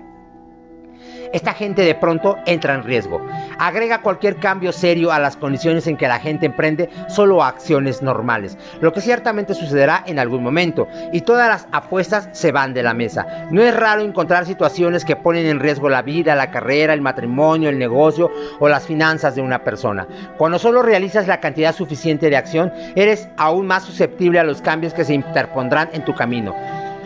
esta 1.32 1.54
gente 1.54 1.82
de 1.82 1.94
pronto 1.94 2.36
entra 2.46 2.74
en 2.74 2.84
riesgo. 2.84 3.20
Agrega 3.58 4.02
cualquier 4.02 4.36
cambio 4.36 4.72
serio 4.72 5.12
a 5.12 5.18
las 5.18 5.36
condiciones 5.36 5.86
en 5.86 5.96
que 5.96 6.08
la 6.08 6.18
gente 6.18 6.46
emprende 6.46 6.90
solo 7.08 7.42
acciones 7.42 8.02
normales, 8.02 8.58
lo 8.80 8.92
que 8.92 9.00
ciertamente 9.00 9.54
sucederá 9.54 10.02
en 10.06 10.18
algún 10.18 10.42
momento, 10.42 10.88
y 11.12 11.22
todas 11.22 11.48
las 11.48 11.66
apuestas 11.72 12.28
se 12.32 12.52
van 12.52 12.74
de 12.74 12.82
la 12.82 12.94
mesa. 12.94 13.46
No 13.50 13.62
es 13.62 13.74
raro 13.76 14.02
encontrar 14.02 14.46
situaciones 14.46 15.04
que 15.04 15.16
ponen 15.16 15.46
en 15.46 15.60
riesgo 15.60 15.88
la 15.88 16.02
vida, 16.02 16.34
la 16.34 16.50
carrera, 16.50 16.94
el 16.94 17.00
matrimonio, 17.00 17.68
el 17.68 17.78
negocio 17.78 18.30
o 18.58 18.68
las 18.68 18.86
finanzas 18.86 19.34
de 19.34 19.42
una 19.42 19.64
persona. 19.64 20.06
Cuando 20.36 20.58
solo 20.58 20.82
realizas 20.82 21.26
la 21.26 21.40
cantidad 21.40 21.74
suficiente 21.74 22.30
de 22.30 22.36
acción, 22.36 22.72
eres 22.94 23.28
aún 23.36 23.66
más 23.66 23.84
susceptible 23.84 24.38
a 24.38 24.44
los 24.44 24.62
cambios 24.62 24.94
que 24.94 25.04
se 25.04 25.14
interpondrán 25.14 25.90
en 25.92 26.04
tu 26.04 26.14
camino. 26.14 26.54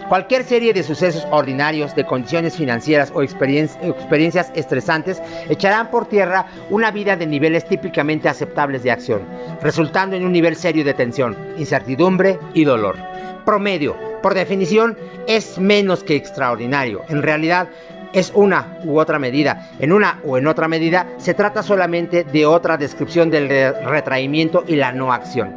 Cualquier 0.09 0.45
serie 0.45 0.73
de 0.73 0.83
sucesos 0.83 1.27
ordinarios, 1.31 1.95
de 1.95 2.07
condiciones 2.07 2.57
financieras 2.57 3.13
o 3.15 3.23
experiencias 3.23 4.51
estresantes 4.55 5.21
echarán 5.51 5.91
por 5.91 6.07
tierra 6.07 6.47
una 6.71 6.91
vida 6.91 7.15
de 7.15 7.27
niveles 7.27 7.67
típicamente 7.67 8.27
aceptables 8.27 8.83
de 8.83 8.91
acción, 8.91 9.21
resultando 9.61 10.17
en 10.17 10.25
un 10.25 10.33
nivel 10.33 10.57
serio 10.57 10.83
de 10.83 10.95
tensión, 10.95 11.37
incertidumbre 11.59 12.39
y 12.55 12.65
dolor. 12.65 12.97
Promedio, 13.45 13.97
por 14.23 14.33
definición, 14.33 14.97
es 15.27 15.59
menos 15.59 16.03
que 16.05 16.17
extraordinario. 16.17 17.03
En 17.11 17.23
realidad, 17.23 17.69
es 18.15 18.33
una 18.35 18.79
u 18.85 18.99
otra 18.99 19.19
medida. 19.19 19.73
En 19.79 19.93
una 19.93 20.21
o 20.25 20.39
en 20.39 20.47
otra 20.47 20.69
medida 20.69 21.07
se 21.19 21.35
trata 21.35 21.63
solamente 21.63 22.25
de 22.25 22.47
otra 22.47 22.79
descripción 22.79 23.29
del 23.29 23.51
retraimiento 23.85 24.65
y 24.67 24.77
la 24.77 24.91
no 24.91 25.13
acción 25.13 25.55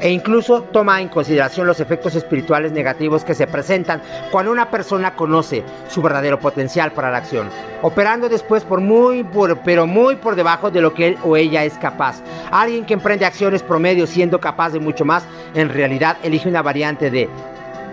e 0.00 0.10
incluso 0.10 0.62
toma 0.62 1.00
en 1.00 1.08
consideración 1.08 1.66
los 1.66 1.80
efectos 1.80 2.14
espirituales 2.14 2.72
negativos 2.72 3.24
que 3.24 3.34
se 3.34 3.46
presentan 3.46 4.02
cuando 4.30 4.52
una 4.52 4.70
persona 4.70 5.14
conoce 5.14 5.64
su 5.88 6.02
verdadero 6.02 6.38
potencial 6.38 6.92
para 6.92 7.10
la 7.10 7.18
acción, 7.18 7.48
operando 7.82 8.28
después 8.28 8.64
por 8.64 8.80
muy 8.80 9.26
pero 9.64 9.86
muy 9.86 10.16
por 10.16 10.36
debajo 10.36 10.70
de 10.70 10.80
lo 10.80 10.94
que 10.94 11.08
él 11.08 11.18
o 11.22 11.36
ella 11.36 11.64
es 11.64 11.74
capaz. 11.78 12.22
Alguien 12.50 12.84
que 12.84 12.94
emprende 12.94 13.24
acciones 13.24 13.62
promedio 13.62 14.06
siendo 14.06 14.40
capaz 14.40 14.70
de 14.70 14.80
mucho 14.80 15.04
más, 15.04 15.24
en 15.54 15.68
realidad 15.68 16.16
elige 16.22 16.48
una 16.48 16.62
variante 16.62 17.10
de 17.10 17.28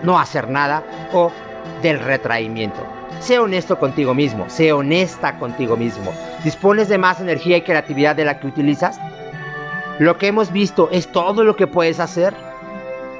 no 0.02 0.18
hacer 0.18 0.48
nada 0.48 0.82
o 1.12 1.30
del 1.82 2.00
retraimiento. 2.00 2.86
Sé 3.20 3.38
honesto 3.38 3.78
contigo 3.78 4.12
mismo, 4.14 4.50
sé 4.50 4.72
honesta 4.72 5.38
contigo 5.38 5.76
mismo. 5.76 6.12
¿Dispones 6.42 6.88
de 6.88 6.98
más 6.98 7.20
energía 7.20 7.56
y 7.56 7.62
creatividad 7.62 8.16
de 8.16 8.24
la 8.24 8.38
que 8.38 8.46
utilizas? 8.46 8.98
Lo 10.00 10.18
que 10.18 10.26
hemos 10.26 10.50
visto 10.50 10.88
es 10.90 11.06
todo 11.06 11.44
lo 11.44 11.54
que 11.54 11.68
puedes 11.68 12.00
hacer. 12.00 12.34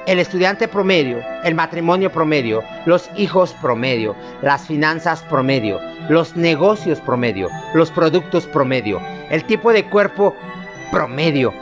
El 0.07 0.19
estudiante 0.19 0.67
promedio, 0.67 1.21
el 1.45 1.55
matrimonio 1.55 2.11
promedio, 2.11 2.65
los 2.85 3.09
hijos 3.17 3.55
promedio, 3.63 4.17
las 4.43 4.67
finanzas 4.67 5.23
promedio, 5.23 5.81
los 6.09 6.35
negocios 6.35 7.01
promedio, 7.01 7.49
los 7.75 7.93
productos 7.93 8.47
promedio, 8.47 9.01
el 9.31 9.45
tipo 9.45 9.73
de 9.73 9.89
cuerpo 9.89 10.35
promedio. 10.91 11.55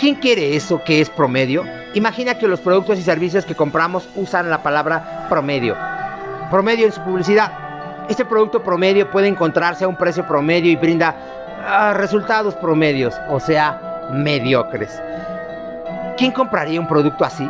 ¿Quién 0.00 0.16
quiere 0.16 0.56
eso 0.56 0.82
que 0.84 1.00
es 1.00 1.10
promedio? 1.10 1.64
Imagina 1.94 2.36
que 2.36 2.48
los 2.48 2.60
productos 2.60 2.98
y 2.98 3.02
servicios 3.02 3.46
que 3.46 3.54
compramos 3.54 4.08
usan 4.16 4.50
la 4.50 4.64
palabra 4.64 5.26
promedio. 5.30 5.76
Promedio 6.50 6.86
en 6.86 6.92
su 6.92 7.00
publicidad. 7.02 7.52
Este 8.08 8.24
producto 8.24 8.64
promedio 8.64 9.10
puede 9.12 9.28
encontrarse 9.28 9.84
a 9.84 9.88
un 9.88 9.96
precio 9.96 10.26
promedio 10.26 10.70
y 10.72 10.76
brinda 10.76 11.16
ah, 11.64 11.94
resultados 11.96 12.54
promedios, 12.56 13.14
o 13.30 13.40
sea, 13.40 13.95
mediocres. 14.12 15.00
¿Quién 16.16 16.32
compraría 16.32 16.80
un 16.80 16.88
producto 16.88 17.24
así? 17.24 17.48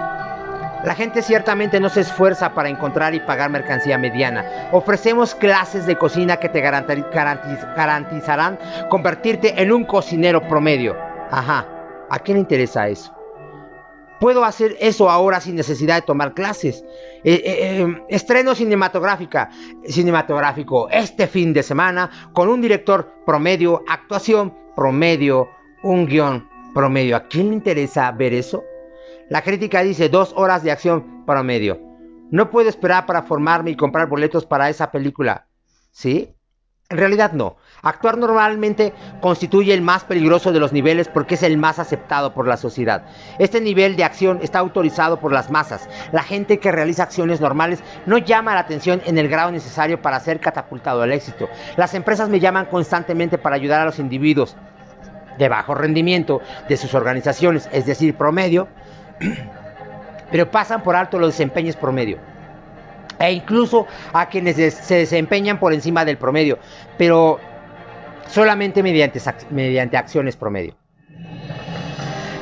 La 0.84 0.94
gente 0.94 1.22
ciertamente 1.22 1.80
no 1.80 1.88
se 1.88 2.02
esfuerza 2.02 2.54
para 2.54 2.68
encontrar 2.68 3.14
y 3.14 3.20
pagar 3.20 3.50
mercancía 3.50 3.98
mediana. 3.98 4.68
Ofrecemos 4.72 5.34
clases 5.34 5.86
de 5.86 5.96
cocina 5.96 6.36
que 6.36 6.48
te 6.48 6.60
garantizarán 6.60 8.58
convertirte 8.88 9.60
en 9.60 9.72
un 9.72 9.84
cocinero 9.84 10.46
promedio. 10.46 10.96
Ajá, 11.30 11.66
¿a 12.08 12.18
quién 12.20 12.36
le 12.36 12.42
interesa 12.42 12.88
eso? 12.88 13.12
Puedo 14.20 14.44
hacer 14.44 14.76
eso 14.80 15.10
ahora 15.10 15.40
sin 15.40 15.56
necesidad 15.56 15.96
de 15.96 16.02
tomar 16.02 16.34
clases. 16.34 16.84
Eh, 17.24 17.42
eh, 17.44 17.80
em, 17.80 18.02
estreno 18.08 18.54
cinematográfica, 18.54 19.50
cinematográfico 19.84 20.88
este 20.90 21.26
fin 21.26 21.52
de 21.52 21.62
semana 21.62 22.30
con 22.32 22.48
un 22.48 22.60
director 22.60 23.12
promedio, 23.26 23.82
actuación 23.88 24.54
promedio, 24.74 25.48
un 25.82 26.06
guion 26.06 26.48
promedio. 26.74 27.16
¿A 27.16 27.28
quién 27.28 27.48
le 27.48 27.54
interesa 27.54 28.10
ver 28.12 28.34
eso? 28.34 28.64
La 29.28 29.42
crítica 29.42 29.82
dice 29.82 30.08
dos 30.08 30.32
horas 30.36 30.62
de 30.62 30.70
acción 30.70 31.24
promedio. 31.26 31.80
No 32.30 32.50
puedo 32.50 32.68
esperar 32.68 33.06
para 33.06 33.22
formarme 33.22 33.70
y 33.70 33.76
comprar 33.76 34.08
boletos 34.08 34.46
para 34.46 34.68
esa 34.68 34.90
película. 34.90 35.46
¿Sí? 35.90 36.36
En 36.88 36.98
realidad 36.98 37.32
no. 37.32 37.56
Actuar 37.82 38.16
normalmente 38.16 38.92
constituye 39.20 39.74
el 39.74 39.82
más 39.82 40.04
peligroso 40.04 40.52
de 40.52 40.60
los 40.60 40.72
niveles 40.72 41.08
porque 41.08 41.34
es 41.34 41.42
el 41.42 41.58
más 41.58 41.80
aceptado 41.80 42.32
por 42.32 42.46
la 42.46 42.56
sociedad. 42.56 43.06
Este 43.40 43.60
nivel 43.60 43.96
de 43.96 44.04
acción 44.04 44.38
está 44.40 44.60
autorizado 44.60 45.18
por 45.18 45.32
las 45.32 45.50
masas. 45.50 45.88
La 46.12 46.22
gente 46.22 46.60
que 46.60 46.70
realiza 46.70 47.02
acciones 47.02 47.40
normales 47.40 47.82
no 48.06 48.18
llama 48.18 48.54
la 48.54 48.60
atención 48.60 49.02
en 49.04 49.18
el 49.18 49.28
grado 49.28 49.50
necesario 49.50 50.00
para 50.00 50.20
ser 50.20 50.38
catapultado 50.38 51.02
al 51.02 51.12
éxito. 51.12 51.48
Las 51.76 51.94
empresas 51.94 52.28
me 52.28 52.38
llaman 52.38 52.66
constantemente 52.66 53.36
para 53.36 53.56
ayudar 53.56 53.80
a 53.80 53.86
los 53.86 53.98
individuos 53.98 54.56
de 55.38 55.48
bajo 55.48 55.74
rendimiento 55.74 56.40
de 56.68 56.76
sus 56.76 56.94
organizaciones, 56.94 57.68
es 57.72 57.86
decir, 57.86 58.14
promedio, 58.14 58.68
pero 60.30 60.50
pasan 60.50 60.82
por 60.82 60.96
alto 60.96 61.18
los 61.18 61.32
desempeños 61.32 61.76
promedio. 61.76 62.18
E 63.18 63.32
incluso 63.32 63.86
a 64.12 64.28
quienes 64.28 64.56
se 64.56 64.94
desempeñan 64.94 65.58
por 65.58 65.72
encima 65.72 66.04
del 66.04 66.18
promedio, 66.18 66.58
pero 66.98 67.40
solamente 68.28 68.82
mediante, 68.82 69.20
mediante 69.50 69.96
acciones 69.96 70.36
promedio. 70.36 70.74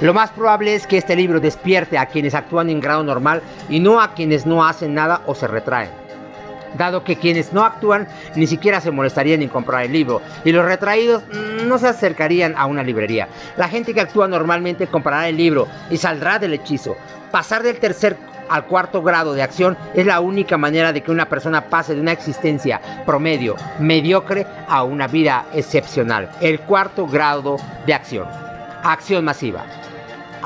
Lo 0.01 0.13
más 0.13 0.31
probable 0.33 0.75
es 0.75 0.87
que 0.89 0.99
este 0.99 1.15
libro 1.15 1.39
despierte 1.39 1.97
a 1.97 2.07
quienes 2.07 2.35
actúan 2.35 2.69
en 2.69 2.81
grado 2.81 3.05
normal 3.05 3.43
y 3.69 3.79
no 3.79 4.01
a 4.01 4.15
quienes 4.15 4.45
no 4.45 4.67
hacen 4.67 4.95
nada 4.95 5.23
o 5.27 5.35
se 5.37 5.47
retraen 5.47 6.04
dado 6.77 7.05
que 7.05 7.17
quienes 7.17 7.53
no 7.53 7.65
actúan 7.65 8.07
ni 8.35 8.47
siquiera 8.47 8.81
se 8.81 8.91
molestarían 8.91 9.43
en 9.43 9.49
comprar 9.49 9.85
el 9.85 9.93
libro 9.93 10.21
y 10.45 10.53
los 10.53 10.65
retraídos 10.65 11.23
no 11.65 11.79
se 11.79 11.89
acercarían 11.89 12.55
a 12.57 12.67
una 12.67 12.83
librería. 12.83 13.29
La 13.57 13.69
gente 13.69 13.95
que 13.95 14.01
actúa 14.01 14.29
normalmente 14.29 14.87
comprará 14.87 15.29
el 15.29 15.37
libro 15.37 15.69
y 15.91 15.97
saldrá 15.97 16.39
del 16.39 16.55
hechizo. 16.55 16.97
Pasar 17.31 17.63
del 17.63 17.79
tercer 17.79 18.17
al 18.49 18.67
cuarto 18.67 19.03
grado 19.03 19.35
de 19.35 19.43
acción 19.43 19.77
es 19.95 20.07
la 20.07 20.21
única 20.21 20.57
manera 20.57 20.93
de 20.93 21.03
que 21.03 21.11
una 21.11 21.29
persona 21.29 21.67
pase 21.69 21.95
de 21.95 22.01
una 22.01 22.13
existencia 22.13 22.81
promedio, 23.07 23.57
mediocre, 23.79 24.47
a 24.69 24.85
una 24.85 25.07
vida 25.07 25.47
excepcional. 25.55 26.31
El 26.41 26.61
cuarto 26.61 27.07
grado 27.07 27.57
de 27.87 27.95
acción. 27.95 28.27
Acción 28.83 29.25
masiva. 29.25 29.65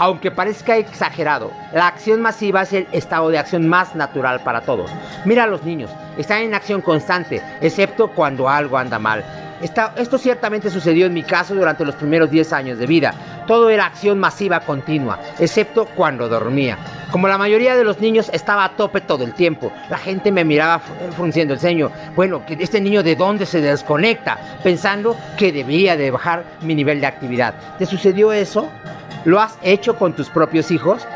Aunque 0.00 0.30
parezca 0.30 0.76
exagerado, 0.76 1.50
la 1.72 1.88
acción 1.88 2.22
masiva 2.22 2.62
es 2.62 2.72
el 2.72 2.86
estado 2.92 3.30
de 3.30 3.38
acción 3.38 3.68
más 3.68 3.96
natural 3.96 4.40
para 4.44 4.60
todos. 4.60 4.88
Mira 5.24 5.42
a 5.42 5.48
los 5.48 5.64
niños, 5.64 5.90
están 6.16 6.42
en 6.42 6.54
acción 6.54 6.82
constante, 6.82 7.42
excepto 7.60 8.06
cuando 8.12 8.48
algo 8.48 8.78
anda 8.78 9.00
mal. 9.00 9.24
esto 9.60 10.18
ciertamente 10.18 10.70
sucedió 10.70 11.06
en 11.06 11.14
mi 11.14 11.24
caso 11.24 11.52
durante 11.52 11.84
los 11.84 11.96
primeros 11.96 12.30
10 12.30 12.52
años 12.52 12.78
de 12.78 12.86
vida. 12.86 13.12
Todo 13.48 13.70
era 13.70 13.86
acción 13.86 14.20
masiva 14.20 14.60
continua, 14.60 15.18
excepto 15.40 15.86
cuando 15.86 16.28
dormía. 16.28 16.78
Como 17.10 17.26
la 17.26 17.36
mayoría 17.36 17.74
de 17.74 17.82
los 17.82 17.98
niños 17.98 18.30
estaba 18.32 18.64
a 18.64 18.76
tope 18.76 19.00
todo 19.00 19.24
el 19.24 19.34
tiempo. 19.34 19.72
La 19.90 19.98
gente 19.98 20.30
me 20.30 20.44
miraba 20.44 20.80
frunciendo 21.16 21.54
el 21.54 21.60
ceño. 21.60 21.90
Bueno, 22.14 22.42
este 22.48 22.80
niño 22.80 23.02
de 23.02 23.16
dónde 23.16 23.46
se 23.46 23.60
desconecta, 23.60 24.38
pensando 24.62 25.16
que 25.36 25.50
debía 25.50 25.96
de 25.96 26.12
bajar 26.12 26.44
mi 26.60 26.76
nivel 26.76 27.00
de 27.00 27.08
actividad. 27.08 27.54
¿Te 27.78 27.86
sucedió 27.86 28.32
eso? 28.32 28.68
¿Lo 29.24 29.40
has 29.40 29.58
hecho 29.62 29.96
con 29.96 30.14
tus 30.14 30.28
propios 30.28 30.70
hijos? 30.70 31.06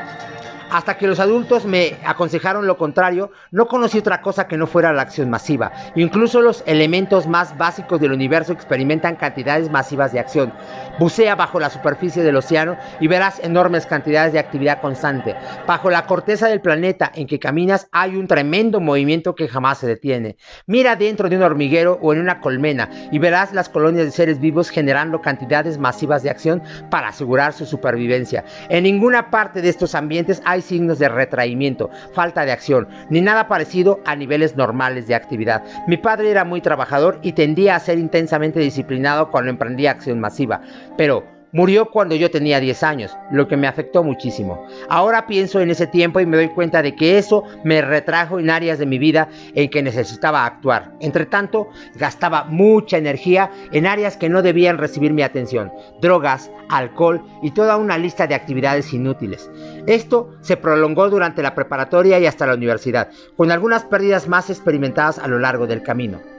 Hasta 0.73 0.97
que 0.97 1.07
los 1.07 1.21
adultos 1.21 1.67
me 1.67 1.99
aconsejaron 2.03 2.67
lo 2.67 2.79
contrario, 2.79 3.31
no 3.51 3.67
conocí 3.67 3.99
otra 3.99 4.23
cosa 4.23 4.49
que 4.49 4.57
no 4.57 4.67
fuera 4.67 4.95
la 4.95 5.03
acción 5.03 5.29
masiva. 5.29 5.71
Incluso 5.97 6.41
los 6.41 6.65
elementos 6.65 7.27
más 7.27 7.59
básicos 7.59 8.01
del 8.01 8.13
universo 8.13 8.55
experimentan 8.55 9.17
cantidades 9.17 9.71
masivas 9.71 10.15
de 10.15 10.21
acción. 10.21 10.51
Bucea 10.99 11.35
bajo 11.35 11.61
la 11.61 11.69
superficie 11.69 12.23
del 12.23 12.37
océano 12.37 12.79
y 13.01 13.07
verás 13.07 13.39
enormes 13.41 13.85
cantidades 13.85 14.33
de 14.33 14.39
actividad 14.39 14.81
constante. 14.81 15.37
Bajo 15.67 15.91
la 15.91 16.07
corteza 16.07 16.49
del 16.49 16.63
planeta 16.63 17.13
en 17.15 17.27
que 17.27 17.39
caminas 17.39 17.89
hay 17.93 18.17
un 18.17 18.27
tremendo 18.27 18.81
movimiento 18.81 19.35
que 19.35 19.49
jamás 19.49 19.77
se 19.77 19.87
detiene. 19.87 20.39
Mira 20.67 20.97
dentro 20.97 21.29
de 21.29 21.37
un 21.37 21.43
hormiguero 21.43 21.99
o 22.01 22.15
en 22.15 22.21
una 22.21 22.41
colmena 22.41 22.89
y 23.11 23.19
verás 23.19 23.53
las 23.53 23.69
colonias 23.69 24.07
de 24.07 24.11
seres 24.11 24.41
vivos 24.41 24.71
generando 24.71 25.21
cantidades 25.21 25.77
masivas 25.77 26.23
de 26.23 26.31
acción 26.31 26.63
para 26.91 27.09
asegurar 27.09 27.53
su 27.53 27.67
supervivencia. 27.67 28.47
En 28.71 28.85
ninguna 28.85 29.31
parte 29.31 29.61
de 29.61 29.69
estos 29.69 29.95
ambientes 29.95 30.41
hay 30.47 30.62
signos 30.63 30.99
de 30.99 31.09
retraimiento, 31.09 31.91
falta 32.13 32.45
de 32.45 32.53
acción, 32.53 32.89
ni 33.11 33.21
nada 33.21 33.49
parecido 33.49 34.01
a 34.05 34.17
niveles 34.17 34.57
normales 34.57 35.07
de 35.07 35.15
actividad. 35.15 35.63
Mi 35.87 35.97
padre 35.97 36.31
era 36.31 36.45
muy 36.45 36.61
trabajador 36.61 37.19
y 37.23 37.33
tendía 37.33 37.77
a 37.77 37.81
ser 37.81 37.99
intensamente 37.99 38.61
disciplinado 38.61 39.31
cuando 39.31 39.51
emprendía 39.51 39.91
acción 39.91 40.21
masiva, 40.21 40.61
pero 40.97 41.32
Murió 41.55 41.91
cuando 41.91 42.15
yo 42.15 42.31
tenía 42.31 42.61
10 42.61 42.83
años, 42.83 43.15
lo 43.31 43.47
que 43.47 43.59
me 43.59 43.67
afectó 43.67 44.03
muchísimo. 44.03 44.67
Ahora 44.89 45.27
pienso 45.27 45.61
en 45.61 45.71
ese 45.71 45.87
tiempo 45.87 46.19
y 46.19 46.25
me 46.25 46.39
doy 46.39 46.49
cuenta 46.49 46.81
de 46.81 46.95
que 46.97 47.19
eso 47.19 47.45
me 47.63 47.83
retrajo 47.83 48.39
en 48.39 48.49
áreas 48.49 48.79
de 48.79 48.87
mi 48.87 48.99
vida 48.99 49.29
en 49.55 49.69
que 49.69 49.83
necesitaba 49.83 50.47
actuar. 50.47 50.95
Entre 51.01 51.27
tanto, 51.27 51.69
gastaba 51.95 52.45
mucha 52.45 52.97
energía 52.97 53.51
en 53.71 53.87
áreas 53.87 54.17
que 54.17 54.31
no 54.31 54.41
debían 54.41 54.79
recibir 54.79 55.13
mi 55.13 55.21
atención. 55.21 55.71
Drogas, 56.01 56.51
alcohol 56.71 57.23
y 57.43 57.51
toda 57.51 57.77
una 57.77 57.99
lista 57.99 58.27
de 58.27 58.35
actividades 58.35 58.91
inútiles. 58.95 59.51
Esto 59.87 60.31
se 60.41 60.57
prolongó 60.57 61.11
durante 61.11 61.43
la 61.43 61.55
preparatoria 61.55 62.19
y 62.19 62.25
hasta 62.25 62.47
la 62.47 62.55
universidad, 62.55 63.11
con 63.37 63.51
algunas 63.51 63.85
pérdidas 63.85 64.27
más 64.27 64.49
experimentadas 64.49 65.19
a 65.19 65.29
lo 65.29 65.39
largo 65.39 65.67
del 65.67 65.83
camino. 65.83 66.32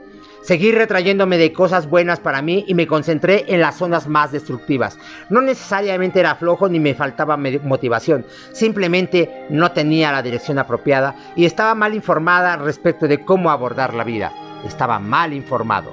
Seguí 0.44 0.74
retrayéndome 0.74 1.38
de 1.38 1.54
cosas 1.54 1.90
buenas 1.90 2.20
para 2.20 2.42
mí 2.42 2.66
y 2.68 2.74
me 2.74 2.86
concentré 2.86 3.46
en 3.48 3.62
las 3.62 3.78
zonas 3.78 4.08
más 4.08 4.34
destructivas. 4.34 5.00
No 5.30 5.40
necesariamente 5.40 6.20
era 6.20 6.36
flojo 6.36 6.68
ni 6.68 6.82
me 6.82 6.96
faltaba 6.96 7.38
motivación, 7.38 8.26
simplemente 8.52 9.46
no 9.50 9.72
tenía 9.72 10.12
la 10.12 10.22
dirección 10.22 10.60
apropiada 10.60 11.16
y 11.38 11.46
estaba 11.46 11.76
mal 11.76 11.96
informada 11.96 12.58
respecto 12.58 13.08
de 13.08 13.24
cómo 13.24 13.52
abordar 13.52 13.94
la 13.94 14.04
vida. 14.04 14.34
Estaba 14.66 15.00
mal 15.00 15.32
informado. 15.32 15.92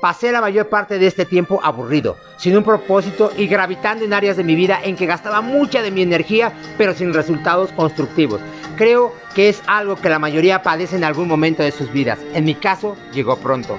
Pasé 0.00 0.30
la 0.30 0.40
mayor 0.40 0.68
parte 0.68 0.98
de 1.00 1.08
este 1.08 1.24
tiempo 1.24 1.58
aburrido, 1.62 2.16
sin 2.36 2.56
un 2.56 2.62
propósito 2.62 3.32
y 3.36 3.48
gravitando 3.48 4.04
en 4.04 4.12
áreas 4.12 4.36
de 4.36 4.44
mi 4.44 4.54
vida 4.54 4.78
en 4.84 4.94
que 4.94 5.06
gastaba 5.06 5.40
mucha 5.40 5.82
de 5.82 5.90
mi 5.90 6.02
energía, 6.02 6.52
pero 6.78 6.94
sin 6.94 7.12
resultados 7.12 7.72
constructivos. 7.72 8.40
Creo 8.76 9.14
que 9.34 9.48
es 9.48 9.62
algo 9.66 9.94
que 9.94 10.08
la 10.08 10.18
mayoría 10.18 10.62
padece 10.62 10.96
en 10.96 11.04
algún 11.04 11.28
momento 11.28 11.62
de 11.62 11.70
sus 11.70 11.92
vidas. 11.92 12.18
En 12.34 12.44
mi 12.44 12.56
caso, 12.56 12.96
llegó 13.12 13.36
pronto. 13.36 13.78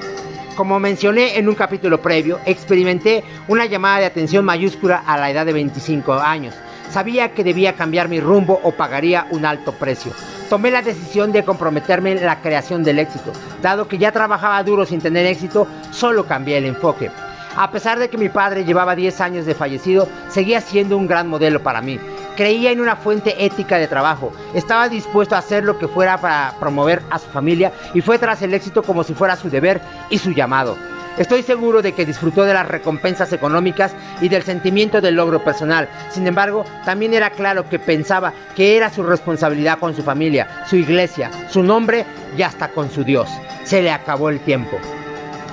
Como 0.55 0.79
mencioné 0.79 1.37
en 1.37 1.49
un 1.49 1.55
capítulo 1.55 2.01
previo, 2.01 2.39
experimenté 2.45 3.23
una 3.49 3.65
llamada 3.65 3.99
de 3.99 4.05
atención 4.05 4.45
mayúscula 4.45 5.03
a 5.05 5.17
la 5.17 5.29
edad 5.29 5.45
de 5.45 5.51
25 5.51 6.13
años. 6.13 6.55
Sabía 6.89 7.33
que 7.33 7.43
debía 7.43 7.73
cambiar 7.73 8.07
mi 8.07 8.21
rumbo 8.21 8.61
o 8.63 8.71
pagaría 8.71 9.27
un 9.31 9.45
alto 9.45 9.73
precio. 9.73 10.13
Tomé 10.49 10.71
la 10.71 10.81
decisión 10.81 11.33
de 11.33 11.43
comprometerme 11.43 12.13
en 12.13 12.25
la 12.25 12.39
creación 12.39 12.83
del 12.83 12.99
éxito. 12.99 13.33
Dado 13.61 13.89
que 13.89 13.97
ya 13.97 14.13
trabajaba 14.13 14.63
duro 14.63 14.85
sin 14.85 15.01
tener 15.01 15.25
éxito, 15.25 15.67
solo 15.91 16.25
cambié 16.25 16.57
el 16.57 16.65
enfoque. 16.65 17.11
A 17.57 17.71
pesar 17.71 17.99
de 17.99 18.09
que 18.09 18.17
mi 18.17 18.29
padre 18.29 18.63
llevaba 18.63 18.95
10 18.95 19.19
años 19.21 19.45
de 19.45 19.55
fallecido, 19.55 20.07
seguía 20.29 20.61
siendo 20.61 20.97
un 20.97 21.07
gran 21.07 21.27
modelo 21.27 21.63
para 21.63 21.81
mí. 21.81 21.99
Creía 22.35 22.71
en 22.71 22.81
una 22.81 22.95
fuente 22.95 23.45
ética 23.45 23.77
de 23.77 23.87
trabajo, 23.87 24.33
estaba 24.53 24.89
dispuesto 24.89 25.35
a 25.35 25.39
hacer 25.39 25.63
lo 25.63 25.79
que 25.79 25.87
fuera 25.87 26.19
para 26.19 26.53
promover 26.59 27.01
a 27.09 27.19
su 27.19 27.27
familia 27.27 27.71
y 27.93 28.01
fue 28.01 28.19
tras 28.19 28.41
el 28.41 28.53
éxito 28.53 28.83
como 28.83 29.03
si 29.03 29.13
fuera 29.13 29.35
su 29.35 29.49
deber 29.49 29.81
y 30.09 30.17
su 30.17 30.31
llamado. 30.31 30.75
Estoy 31.17 31.43
seguro 31.43 31.81
de 31.81 31.93
que 31.93 32.05
disfrutó 32.05 32.43
de 32.43 32.53
las 32.53 32.67
recompensas 32.67 33.31
económicas 33.31 33.95
y 34.19 34.27
del 34.27 34.43
sentimiento 34.43 34.99
del 34.99 35.15
logro 35.15 35.41
personal. 35.41 35.87
Sin 36.09 36.27
embargo, 36.27 36.65
también 36.83 37.13
era 37.13 37.29
claro 37.29 37.69
que 37.69 37.79
pensaba 37.79 38.33
que 38.53 38.75
era 38.75 38.89
su 38.89 39.01
responsabilidad 39.01 39.79
con 39.79 39.95
su 39.95 40.03
familia, 40.03 40.65
su 40.69 40.75
iglesia, 40.75 41.31
su 41.49 41.63
nombre 41.63 42.05
y 42.37 42.41
hasta 42.41 42.67
con 42.67 42.91
su 42.91 43.05
Dios. 43.05 43.29
Se 43.63 43.81
le 43.81 43.91
acabó 43.91 44.29
el 44.29 44.41
tiempo. 44.41 44.77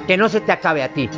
Que 0.08 0.16
no 0.16 0.28
se 0.28 0.40
te 0.40 0.50
acabe 0.50 0.82
a 0.82 0.88
ti. 0.88 1.08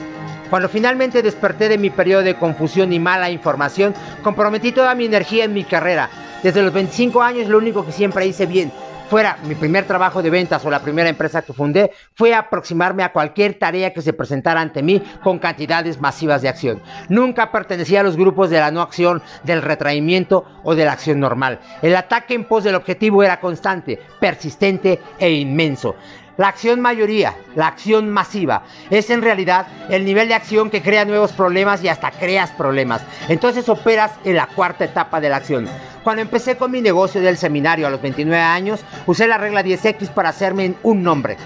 Cuando 0.51 0.69
finalmente 0.69 1.23
desperté 1.23 1.69
de 1.69 1.79
mi 1.79 1.91
periodo 1.91 2.23
de 2.23 2.37
confusión 2.37 2.93
y 2.93 2.99
mala 2.99 3.31
información, 3.31 3.95
comprometí 4.23 4.73
toda 4.73 4.95
mi 4.95 5.07
energía 5.07 5.45
en 5.45 5.55
mi 5.55 5.65
carrera. 5.65 6.11
Desde 6.43 6.63
los 6.63 6.73
25 6.73 7.23
años 7.23 7.49
lo 7.49 7.59
único 7.59 7.85
que 7.85 7.93
siempre 7.93 8.27
hice 8.27 8.47
bien 8.47 8.73
fuera 9.09 9.39
mi 9.45 9.55
primer 9.55 9.85
trabajo 9.85 10.23
de 10.23 10.31
ventas 10.31 10.65
o 10.65 10.71
la 10.71 10.81
primera 10.81 11.09
empresa 11.09 11.43
que 11.43 11.53
fundé, 11.53 11.93
fue 12.15 12.35
aproximarme 12.35 13.03
a 13.03 13.13
cualquier 13.13 13.59
tarea 13.59 13.93
que 13.93 14.03
se 14.03 14.13
presentara 14.13 14.61
ante 14.61 14.83
mí 14.83 15.03
con 15.23 15.39
cantidades 15.39 16.01
masivas 16.01 16.43
de 16.43 16.49
acción. 16.49 16.83
Nunca 17.09 17.53
pertenecía 17.53 18.01
a 18.01 18.03
los 18.03 18.17
grupos 18.17 18.51
de 18.51 18.61
la 18.61 18.71
no 18.71 18.81
acción, 18.81 19.23
del 19.45 19.63
retraimiento 19.63 20.45
o 20.63 20.75
de 20.75 20.85
la 20.85 20.93
acción 20.93 21.21
normal. 21.21 21.61
El 21.83 21.95
ataque 21.97 22.35
en 22.35 22.45
pos 22.45 22.65
del 22.65 22.75
objetivo 22.75 23.23
era 23.23 23.41
constante, 23.41 24.01
persistente 24.21 25.01
e 25.19 25.31
inmenso. 25.31 25.95
La 26.37 26.49
acción 26.49 26.81
mayoría, 26.81 27.37
la 27.55 27.69
acción 27.69 28.11
masiva, 28.11 28.65
es 28.91 29.09
en 29.11 29.23
realidad 29.23 29.69
el 29.89 30.05
nivel 30.05 30.27
de 30.27 30.35
acción 30.35 30.69
que 30.69 30.83
crea 30.83 31.05
nuevos 31.05 31.31
problemas 31.31 31.85
y 31.85 31.89
hasta 31.89 32.11
creas 32.11 32.51
problemas. 32.51 33.03
Entonces 33.29 33.69
operas 33.69 34.11
en 34.25 34.35
la 34.35 34.49
cuarta 34.49 34.85
etapa 34.85 35.21
de 35.21 35.29
la 35.29 35.37
acción. 35.37 35.69
Cuando 36.03 36.23
empecé 36.23 36.57
con 36.57 36.73
mi 36.73 36.81
negocio 36.81 37.21
del 37.21 37.37
seminario 37.37 37.87
a 37.87 37.91
los 37.91 38.03
29 38.03 38.37
años, 38.43 38.85
usé 39.07 39.29
la 39.29 39.39
regla 39.39 39.63
10X 39.63 40.09
para 40.09 40.31
hacerme 40.31 40.75
un 40.83 41.05
nombre. 41.05 41.37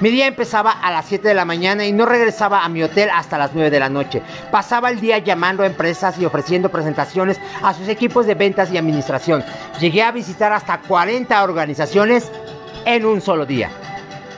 Mi 0.00 0.10
día 0.10 0.26
empezaba 0.26 0.70
a 0.70 0.92
las 0.92 1.06
7 1.06 1.26
de 1.26 1.34
la 1.34 1.44
mañana 1.44 1.84
y 1.84 1.92
no 1.92 2.06
regresaba 2.06 2.64
a 2.64 2.68
mi 2.68 2.82
hotel 2.82 3.08
hasta 3.12 3.38
las 3.38 3.54
9 3.54 3.70
de 3.70 3.80
la 3.80 3.88
noche. 3.88 4.22
Pasaba 4.52 4.90
el 4.90 5.00
día 5.00 5.18
llamando 5.18 5.64
a 5.64 5.66
empresas 5.66 6.16
y 6.18 6.26
ofreciendo 6.26 6.68
presentaciones 6.68 7.40
a 7.62 7.74
sus 7.74 7.88
equipos 7.88 8.26
de 8.26 8.34
ventas 8.34 8.70
y 8.70 8.76
administración. 8.76 9.42
Llegué 9.80 10.02
a 10.02 10.12
visitar 10.12 10.52
hasta 10.52 10.78
40 10.78 11.42
organizaciones 11.42 12.30
en 12.84 13.04
un 13.04 13.20
solo 13.20 13.46
día. 13.46 13.70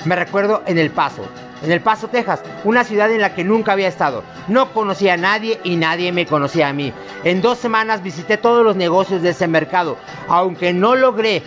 Me 0.05 0.17
recuerdo 0.17 0.63
en 0.67 0.79
El 0.79 0.91
Paso, 0.91 1.27
en 1.63 1.73
El 1.73 1.81
Paso, 1.81 2.09
Texas, 2.09 2.43
una 2.65 2.85
ciudad 2.85 3.11
en 3.11 3.21
la 3.21 3.35
que 3.35 3.45
nunca 3.45 3.73
había 3.73 3.89
estado. 3.89 4.23
No 4.47 4.73
conocía 4.73 5.15
a 5.15 5.17
nadie 5.17 5.61
y 5.65 5.77
nadie 5.77 6.13
me 6.13 6.27
conocía 6.27 6.69
a 6.69 6.73
mí. 6.73 6.93
En 7.25 7.43
dos 7.43 7.59
semanas 7.59 8.03
visité 8.03 8.37
todos 8.37 8.65
los 8.65 8.77
negocios 8.77 9.23
de 9.23 9.31
ese 9.31 9.49
mercado, 9.49 9.97
aunque 10.29 10.73
no 10.73 10.95
logré 10.95 11.43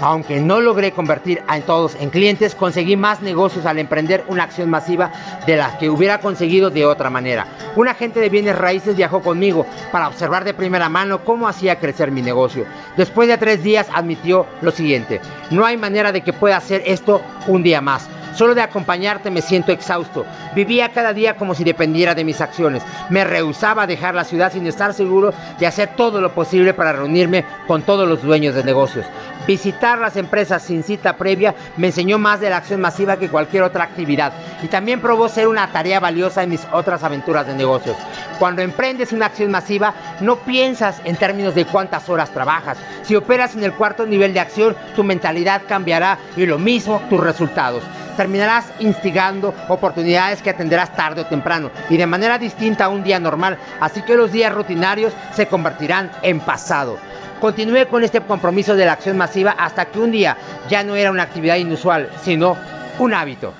aunque 0.00 0.40
no 0.40 0.60
logré 0.60 0.92
convertir 0.92 1.42
a 1.46 1.58
todos 1.60 1.96
en 2.00 2.10
clientes, 2.10 2.54
conseguí 2.54 2.96
más 2.96 3.20
negocios 3.20 3.66
al 3.66 3.78
emprender 3.78 4.24
una 4.28 4.44
acción 4.44 4.70
masiva 4.70 5.12
de 5.46 5.56
las 5.56 5.74
que 5.76 5.90
hubiera 5.90 6.18
conseguido 6.18 6.70
de 6.70 6.86
otra 6.86 7.10
manera. 7.10 7.46
Un 7.76 7.88
agente 7.88 8.20
de 8.20 8.28
bienes 8.28 8.56
raíces 8.56 8.96
viajó 8.96 9.20
conmigo 9.20 9.66
para 9.92 10.08
observar 10.08 10.44
de 10.44 10.54
primera 10.54 10.88
mano 10.88 11.24
cómo 11.24 11.48
hacía 11.48 11.78
crecer 11.78 12.10
mi 12.10 12.22
negocio. 12.22 12.64
Después 12.96 13.28
de 13.28 13.38
tres 13.38 13.62
días 13.62 13.88
admitió 13.92 14.46
lo 14.60 14.70
siguiente, 14.70 15.20
no 15.50 15.64
hay 15.64 15.76
manera 15.76 16.12
de 16.12 16.22
que 16.22 16.32
pueda 16.32 16.56
hacer 16.56 16.82
esto 16.86 17.22
un 17.46 17.62
día 17.62 17.80
más. 17.80 18.08
Solo 18.38 18.54
de 18.54 18.62
acompañarte 18.62 19.32
me 19.32 19.42
siento 19.42 19.72
exhausto. 19.72 20.24
Vivía 20.54 20.90
cada 20.90 21.12
día 21.12 21.34
como 21.34 21.56
si 21.56 21.64
dependiera 21.64 22.14
de 22.14 22.22
mis 22.22 22.40
acciones. 22.40 22.84
Me 23.10 23.24
rehusaba 23.24 23.82
a 23.82 23.86
dejar 23.88 24.14
la 24.14 24.22
ciudad 24.22 24.52
sin 24.52 24.64
estar 24.68 24.94
seguro 24.94 25.34
de 25.58 25.66
hacer 25.66 25.96
todo 25.96 26.20
lo 26.20 26.32
posible 26.32 26.72
para 26.72 26.92
reunirme 26.92 27.44
con 27.66 27.82
todos 27.82 28.08
los 28.08 28.22
dueños 28.22 28.54
de 28.54 28.62
negocios. 28.62 29.06
Visitar 29.48 29.98
las 29.98 30.18
empresas 30.18 30.62
sin 30.62 30.82
cita 30.82 31.16
previa 31.16 31.54
me 31.78 31.86
enseñó 31.86 32.18
más 32.18 32.38
de 32.38 32.50
la 32.50 32.58
acción 32.58 32.82
masiva 32.82 33.16
que 33.16 33.30
cualquier 33.30 33.62
otra 33.62 33.84
actividad 33.84 34.34
y 34.62 34.66
también 34.66 35.00
probó 35.00 35.26
ser 35.26 35.48
una 35.48 35.72
tarea 35.72 36.00
valiosa 36.00 36.42
en 36.42 36.50
mis 36.50 36.66
otras 36.70 37.02
aventuras 37.02 37.46
de 37.46 37.54
negocios. 37.54 37.96
Cuando 38.38 38.60
emprendes 38.60 39.10
una 39.10 39.24
acción 39.24 39.50
masiva, 39.50 39.94
no 40.20 40.36
piensas 40.36 41.00
en 41.04 41.16
términos 41.16 41.54
de 41.54 41.64
cuántas 41.64 42.10
horas 42.10 42.30
trabajas. 42.30 42.76
Si 43.04 43.16
operas 43.16 43.54
en 43.54 43.64
el 43.64 43.72
cuarto 43.72 44.04
nivel 44.04 44.34
de 44.34 44.40
acción, 44.40 44.76
tu 44.94 45.02
mentalidad 45.02 45.62
cambiará 45.66 46.18
y 46.36 46.44
lo 46.44 46.58
mismo 46.58 47.00
tus 47.08 47.18
resultados 47.18 47.82
terminarás 48.18 48.66
instigando 48.80 49.54
oportunidades 49.68 50.42
que 50.42 50.50
atenderás 50.50 50.92
tarde 50.96 51.20
o 51.20 51.26
temprano 51.26 51.70
y 51.88 51.96
de 51.96 52.04
manera 52.04 52.36
distinta 52.36 52.86
a 52.86 52.88
un 52.88 53.04
día 53.04 53.20
normal, 53.20 53.56
así 53.78 54.02
que 54.02 54.16
los 54.16 54.32
días 54.32 54.52
rutinarios 54.52 55.12
se 55.32 55.46
convertirán 55.46 56.10
en 56.22 56.40
pasado. 56.40 56.98
Continué 57.40 57.86
con 57.86 58.02
este 58.02 58.20
compromiso 58.20 58.74
de 58.74 58.84
la 58.84 58.92
acción 58.92 59.16
masiva 59.16 59.52
hasta 59.52 59.86
que 59.86 59.98
un 59.98 60.10
día 60.10 60.36
ya 60.68 60.82
no 60.82 60.96
era 60.96 61.10
una 61.10 61.22
actividad 61.22 61.56
inusual, 61.56 62.10
sino 62.22 62.56
un 62.98 63.14
hábito. 63.14 63.54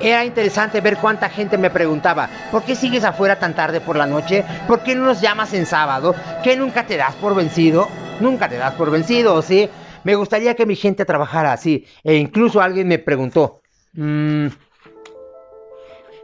Era 0.00 0.24
interesante 0.24 0.80
ver 0.80 0.96
cuánta 0.96 1.28
gente 1.28 1.56
me 1.56 1.70
preguntaba, 1.70 2.28
¿por 2.50 2.62
qué 2.62 2.74
sigues 2.74 3.04
afuera 3.04 3.38
tan 3.38 3.54
tarde 3.54 3.80
por 3.80 3.96
la 3.96 4.06
noche? 4.06 4.44
¿Por 4.66 4.82
qué 4.82 4.94
no 4.94 5.04
nos 5.04 5.20
llamas 5.20 5.52
en 5.54 5.66
sábado? 5.66 6.14
¿Qué 6.42 6.56
nunca 6.56 6.86
te 6.86 6.96
das 6.96 7.14
por 7.14 7.34
vencido? 7.34 7.88
Nunca 8.20 8.48
te 8.48 8.56
das 8.56 8.74
por 8.74 8.90
vencido, 8.90 9.40
¿sí? 9.42 9.68
Me 10.02 10.14
gustaría 10.14 10.54
que 10.54 10.66
mi 10.66 10.76
gente 10.76 11.04
trabajara 11.04 11.52
así. 11.52 11.86
E 12.02 12.16
incluso 12.16 12.60
alguien 12.60 12.88
me 12.88 12.98
preguntó, 12.98 13.60
Mm. 13.94 14.48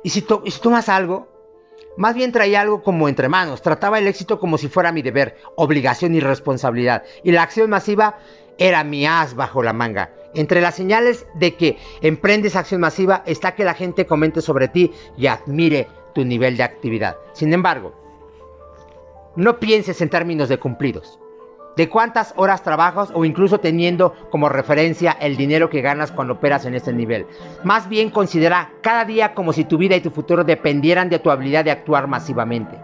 ¿Y, 0.03 0.11
si 0.11 0.23
tomas 0.23 0.89
algo? 0.89 1.29
Más 1.97 2.15
bien 2.15 2.33
traía 2.33 2.61
algo 2.61 2.83
como 2.83 3.09
entre 3.09 3.29
manos. 3.29 3.63
Trataba 3.63 3.99
el 3.99 4.07
éxito 4.07 4.39
como 4.41 4.59
si 4.59 4.69
fuera 4.69 4.93
mi 4.93 5.03
deber, 5.03 5.37
obligación 5.57 6.15
y 6.15 6.21
responsabilidad. 6.21 7.03
Y 7.23 7.33
la 7.33 7.43
acción 7.43 7.71
masiva 7.71 8.19
era 8.59 8.85
mi 8.85 9.07
as 9.07 9.35
bajo 9.35 9.63
la 9.63 9.73
manga. 9.73 10.11
Entre 10.35 10.61
las 10.61 10.75
señales 10.75 11.27
de 11.35 11.57
que 11.57 11.79
emprendes 12.03 12.57
acción 12.57 12.81
masiva 12.81 13.23
está 13.27 13.55
que 13.55 13.65
la 13.65 13.75
gente 13.75 14.07
comente 14.07 14.41
sobre 14.43 14.69
ti 14.69 14.93
y 15.17 15.27
admire 15.27 15.89
tu 16.15 16.25
nivel 16.25 16.57
de 16.57 16.63
actividad. 16.63 17.17
Sin 17.33 17.53
embargo, 17.53 17.95
no 19.37 19.59
pienses 19.59 20.01
en 20.01 20.11
términos 20.11 20.49
de 20.49 20.59
cumplidos 20.59 21.20
de 21.77 21.89
cuántas 21.89 22.35
horas 22.37 22.63
trabajas 22.63 23.11
o 23.15 23.25
incluso 23.25 23.59
teniendo 23.59 24.15
como 24.31 24.49
referencia 24.49 25.17
el 25.21 25.37
dinero 25.37 25.71
que 25.71 25.81
ganas 25.81 26.13
cuando 26.13 26.35
operas 26.35 26.65
en 26.67 26.75
este 26.75 26.93
nivel. 26.93 27.27
Más 27.65 27.89
bien 27.89 28.11
considera 28.11 28.71
cada 28.83 29.05
día 29.05 29.35
como 29.35 29.53
si 29.53 29.65
tu 29.65 29.79
vida 29.79 29.97
y 29.97 30.01
tu 30.01 30.11
futuro 30.11 30.45
dependieran 30.45 31.09
de 31.09 31.19
tu 31.19 31.31
habilidad 31.31 31.65
de 31.65 31.71
actuar 31.71 32.07
masivamente. 32.07 32.79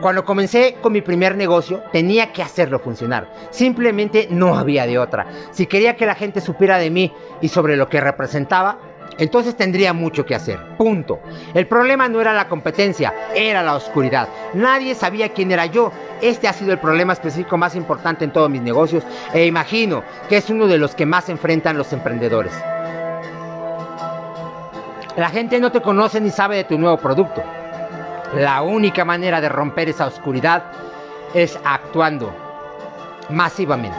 Cuando 0.00 0.24
comencé 0.24 0.76
con 0.80 0.94
mi 0.94 1.02
primer 1.02 1.36
negocio, 1.36 1.82
tenía 1.92 2.32
que 2.32 2.42
hacerlo 2.42 2.78
funcionar. 2.78 3.30
Simplemente 3.50 4.28
no 4.30 4.56
había 4.56 4.86
de 4.86 4.98
otra. 4.98 5.26
Si 5.50 5.66
quería 5.66 5.96
que 5.96 6.06
la 6.06 6.14
gente 6.14 6.40
supiera 6.40 6.78
de 6.78 6.88
mí 6.88 7.12
y 7.42 7.48
sobre 7.48 7.76
lo 7.76 7.88
que 7.88 8.00
representaba, 8.00 8.78
entonces 9.18 9.56
tendría 9.56 9.92
mucho 9.92 10.24
que 10.24 10.34
hacer. 10.34 10.58
Punto. 10.76 11.20
El 11.54 11.66
problema 11.66 12.08
no 12.08 12.20
era 12.20 12.32
la 12.32 12.48
competencia, 12.48 13.14
era 13.34 13.62
la 13.62 13.74
oscuridad. 13.74 14.28
Nadie 14.54 14.94
sabía 14.94 15.30
quién 15.30 15.52
era 15.52 15.66
yo. 15.66 15.92
Este 16.20 16.48
ha 16.48 16.52
sido 16.52 16.72
el 16.72 16.78
problema 16.78 17.12
específico 17.12 17.56
más 17.56 17.74
importante 17.76 18.24
en 18.24 18.32
todos 18.32 18.50
mis 18.50 18.62
negocios 18.62 19.04
e 19.32 19.46
imagino 19.46 20.02
que 20.28 20.36
es 20.38 20.50
uno 20.50 20.66
de 20.66 20.78
los 20.78 20.94
que 20.94 21.06
más 21.06 21.28
enfrentan 21.28 21.78
los 21.78 21.92
emprendedores. 21.92 22.52
La 25.16 25.28
gente 25.28 25.60
no 25.60 25.72
te 25.72 25.82
conoce 25.82 26.20
ni 26.20 26.30
sabe 26.30 26.56
de 26.56 26.64
tu 26.64 26.78
nuevo 26.78 26.96
producto. 26.96 27.42
La 28.34 28.62
única 28.62 29.04
manera 29.04 29.40
de 29.40 29.48
romper 29.48 29.88
esa 29.88 30.06
oscuridad 30.06 30.62
es 31.34 31.58
actuando 31.64 32.32
masivamente. 33.28 33.98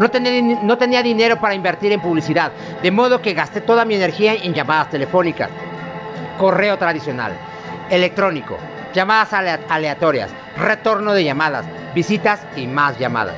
No 0.00 0.78
tenía, 0.78 1.02
dinero 1.02 1.38
para 1.38 1.54
invertir 1.54 1.92
en 1.92 2.00
publicidad, 2.00 2.52
de 2.82 2.90
modo 2.90 3.20
que 3.20 3.34
gasté 3.34 3.60
toda 3.60 3.84
mi 3.84 3.94
energía 3.94 4.32
en 4.32 4.54
llamadas 4.54 4.88
telefónicas, 4.88 5.50
correo 6.38 6.78
tradicional, 6.78 7.34
electrónico, 7.90 8.56
llamadas 8.94 9.34
aleatorias, 9.68 10.30
retorno 10.56 11.12
de 11.12 11.24
llamadas, 11.24 11.66
visitas 11.94 12.40
y 12.56 12.66
más 12.66 12.98
llamadas. 12.98 13.34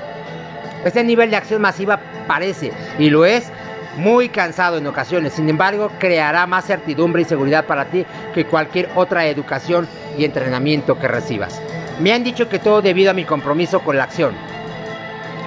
Este 0.85 1.03
nivel 1.03 1.31
de 1.31 1.37
acción 1.37 1.61
masiva 1.61 1.99
parece, 2.29 2.73
y 2.97 3.11
lo 3.11 3.25
es, 3.25 3.51
muy 3.97 4.29
cansado 4.29 4.79
en 4.79 4.87
ocasiones. 4.87 5.33
Sin 5.33 5.49
embargo, 5.49 5.91
creará 5.99 6.47
más 6.47 6.65
certidumbre 6.65 7.23
y 7.23 7.25
seguridad 7.25 7.67
para 7.67 7.87
ti 7.87 8.07
que 8.33 8.47
cualquier 8.47 8.89
otra 8.95 9.27
educación 9.27 9.89
y 10.17 10.25
entrenamiento 10.25 10.97
que 10.97 11.09
recibas. 11.09 11.61
Me 11.99 12.13
han 12.13 12.23
dicho 12.23 12.49
que 12.49 12.61
todo 12.61 12.83
debido 12.83 13.11
a 13.11 13.15
mi 13.15 13.25
compromiso 13.25 13.81
con 13.81 13.97
la 13.97 14.05
acción, 14.05 14.33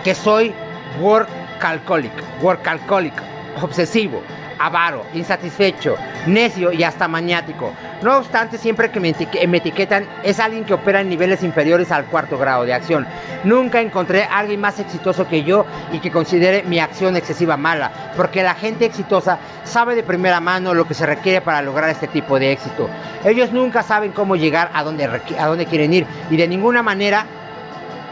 que 0.03 0.13
soy 0.13 0.53
workaholic, 0.99 2.13
workaholic, 2.41 3.13
obsesivo, 3.61 4.21
avaro, 4.59 5.05
insatisfecho, 5.13 5.95
necio 6.27 6.71
y 6.71 6.83
hasta 6.83 7.07
maniático. 7.07 7.71
No 8.01 8.17
obstante, 8.17 8.57
siempre 8.57 8.91
que 8.91 8.99
me, 8.99 9.09
etiquetan 9.57 10.07
es 10.23 10.39
alguien 10.39 10.65
que 10.65 10.73
opera 10.73 11.01
en 11.01 11.09
niveles 11.09 11.43
inferiores 11.43 11.91
al 11.91 12.05
cuarto 12.05 12.37
grado 12.37 12.65
de 12.65 12.73
acción. 12.73 13.05
Nunca 13.43 13.81
encontré 13.81 14.23
a 14.23 14.39
alguien 14.39 14.61
más 14.61 14.79
exitoso 14.79 15.27
que 15.27 15.43
yo 15.43 15.65
y 15.91 15.99
que 15.99 16.11
considere 16.11 16.63
mi 16.63 16.79
acción 16.79 17.15
excesiva 17.15 17.57
mala, 17.57 17.91
porque 18.15 18.43
la 18.43 18.55
gente 18.55 18.85
exitosa 18.85 19.39
sabe 19.63 19.95
de 19.95 20.03
primera 20.03 20.39
mano 20.39 20.73
lo 20.73 20.87
que 20.87 20.93
se 20.93 21.05
requiere 21.05 21.41
para 21.41 21.61
lograr 21.61 21.89
este 21.89 22.07
tipo 22.07 22.39
de 22.39 22.51
éxito. 22.51 22.89
Ellos 23.23 23.51
nunca 23.51 23.83
saben 23.83 24.11
cómo 24.11 24.35
llegar 24.35 24.71
a 24.73 24.83
donde, 24.83 25.05
a 25.05 25.47
donde 25.47 25.65
quieren 25.65 25.93
ir 25.93 26.05
y 26.29 26.37
de 26.37 26.47
ninguna 26.47 26.83
manera 26.83 27.25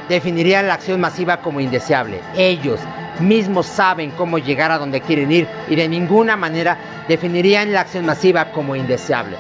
definirían 0.10 0.68
la 0.68 0.76
acción 0.76 1.00
masiva 1.00 1.38
como 1.38 1.60
indeseable. 1.60 2.20
Ellos 2.36 2.80
mismos 3.20 3.66
saben 3.66 4.12
cómo 4.12 4.38
llegar 4.38 4.72
a 4.72 4.78
donde 4.78 5.02
quieren 5.02 5.32
ir 5.32 5.48
y 5.70 5.76
de 5.76 5.88
ninguna 5.88 6.36
manera 6.36 6.78
definirían 7.08 7.72
la 7.74 7.82
acción 7.82 8.06
masiva 8.06 8.52
como 8.52 8.76
indeseable. 8.76 9.38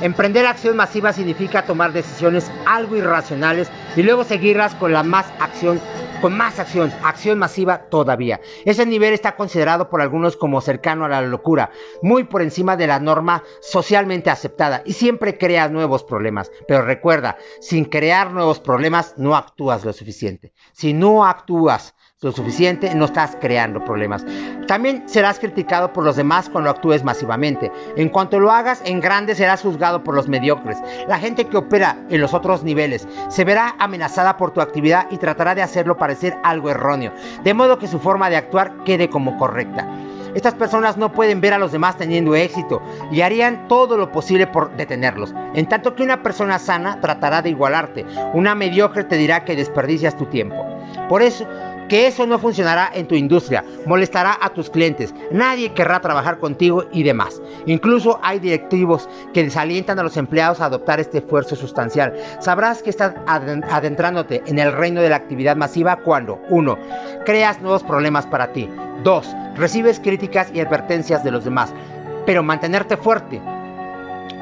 Emprender 0.00 0.46
acción 0.46 0.76
masiva 0.76 1.12
significa 1.12 1.66
tomar 1.66 1.92
decisiones 1.92 2.50
algo 2.64 2.96
irracionales 2.96 3.70
y 3.96 4.02
luego 4.02 4.24
seguirlas 4.24 4.74
con 4.74 4.94
la 4.94 5.02
más 5.02 5.26
acción, 5.40 5.78
con 6.22 6.34
más 6.34 6.58
acción, 6.58 6.90
acción 7.04 7.38
masiva 7.38 7.90
todavía. 7.90 8.40
Ese 8.64 8.86
nivel 8.86 9.12
está 9.12 9.36
considerado 9.36 9.90
por 9.90 10.00
algunos 10.00 10.38
como 10.38 10.62
cercano 10.62 11.04
a 11.04 11.10
la 11.10 11.20
locura, 11.20 11.70
muy 12.00 12.24
por 12.24 12.40
encima 12.40 12.78
de 12.78 12.86
la 12.86 12.98
norma 12.98 13.42
socialmente 13.60 14.30
aceptada 14.30 14.80
y 14.86 14.94
siempre 14.94 15.36
crea 15.36 15.68
nuevos 15.68 16.02
problemas. 16.02 16.50
Pero 16.66 16.80
recuerda, 16.80 17.36
sin 17.60 17.84
crear 17.84 18.30
nuevos 18.32 18.58
problemas 18.58 19.14
no 19.18 19.36
actúas 19.36 19.84
lo 19.84 19.92
suficiente. 19.92 20.54
Si 20.72 20.94
no 20.94 21.26
actúas 21.26 21.94
lo 22.22 22.32
suficiente, 22.32 22.94
no 22.94 23.06
estás 23.06 23.34
creando 23.40 23.82
problemas. 23.82 24.26
También 24.66 25.04
serás 25.06 25.38
criticado 25.38 25.90
por 25.94 26.04
los 26.04 26.16
demás 26.16 26.50
cuando 26.50 26.68
actúes 26.68 27.02
masivamente. 27.02 27.72
En 27.96 28.10
cuanto 28.10 28.38
lo 28.38 28.50
hagas 28.50 28.82
en 28.84 29.00
grande, 29.00 29.34
serás 29.34 29.62
juzgado 29.62 30.04
por 30.04 30.14
los 30.14 30.28
mediocres. 30.28 30.76
La 31.08 31.18
gente 31.18 31.46
que 31.46 31.56
opera 31.56 31.96
en 32.10 32.20
los 32.20 32.34
otros 32.34 32.62
niveles 32.62 33.08
se 33.30 33.44
verá 33.44 33.74
amenazada 33.78 34.36
por 34.36 34.50
tu 34.50 34.60
actividad 34.60 35.06
y 35.10 35.16
tratará 35.16 35.54
de 35.54 35.62
hacerlo 35.62 35.96
parecer 35.96 36.36
algo 36.42 36.68
erróneo, 36.68 37.14
de 37.42 37.54
modo 37.54 37.78
que 37.78 37.88
su 37.88 37.98
forma 37.98 38.28
de 38.28 38.36
actuar 38.36 38.84
quede 38.84 39.08
como 39.08 39.38
correcta. 39.38 39.88
Estas 40.34 40.52
personas 40.52 40.98
no 40.98 41.12
pueden 41.12 41.40
ver 41.40 41.54
a 41.54 41.58
los 41.58 41.72
demás 41.72 41.96
teniendo 41.96 42.34
éxito 42.34 42.82
y 43.10 43.22
harían 43.22 43.66
todo 43.66 43.96
lo 43.96 44.12
posible 44.12 44.46
por 44.46 44.76
detenerlos. 44.76 45.34
En 45.54 45.66
tanto 45.70 45.94
que 45.94 46.02
una 46.02 46.22
persona 46.22 46.58
sana 46.58 47.00
tratará 47.00 47.40
de 47.40 47.48
igualarte, 47.48 48.04
una 48.34 48.54
mediocre 48.54 49.04
te 49.04 49.16
dirá 49.16 49.44
que 49.44 49.56
desperdicias 49.56 50.18
tu 50.18 50.26
tiempo. 50.26 50.66
Por 51.08 51.22
eso, 51.22 51.46
que 51.90 52.06
eso 52.06 52.24
no 52.24 52.38
funcionará 52.38 52.90
en 52.94 53.08
tu 53.08 53.16
industria, 53.16 53.64
molestará 53.84 54.38
a 54.40 54.50
tus 54.50 54.70
clientes, 54.70 55.12
nadie 55.32 55.72
querrá 55.74 56.00
trabajar 56.00 56.38
contigo 56.38 56.84
y 56.92 57.02
demás. 57.02 57.42
Incluso 57.66 58.20
hay 58.22 58.38
directivos 58.38 59.08
que 59.34 59.42
desalientan 59.42 59.98
a 59.98 60.04
los 60.04 60.16
empleados 60.16 60.60
a 60.60 60.66
adoptar 60.66 61.00
este 61.00 61.18
esfuerzo 61.18 61.56
sustancial. 61.56 62.14
Sabrás 62.38 62.82
que 62.82 62.90
estás 62.90 63.14
adentrándote 63.26 64.42
en 64.46 64.60
el 64.60 64.72
reino 64.72 65.02
de 65.02 65.10
la 65.10 65.16
actividad 65.16 65.56
masiva 65.56 65.96
cuando 65.96 66.40
1. 66.48 66.78
Creas 67.26 67.60
nuevos 67.60 67.82
problemas 67.82 68.24
para 68.24 68.52
ti. 68.52 68.68
2. 69.02 69.36
Recibes 69.56 69.98
críticas 69.98 70.52
y 70.54 70.60
advertencias 70.60 71.24
de 71.24 71.32
los 71.32 71.44
demás. 71.44 71.74
Pero 72.24 72.44
mantenerte 72.44 72.96
fuerte, 72.96 73.42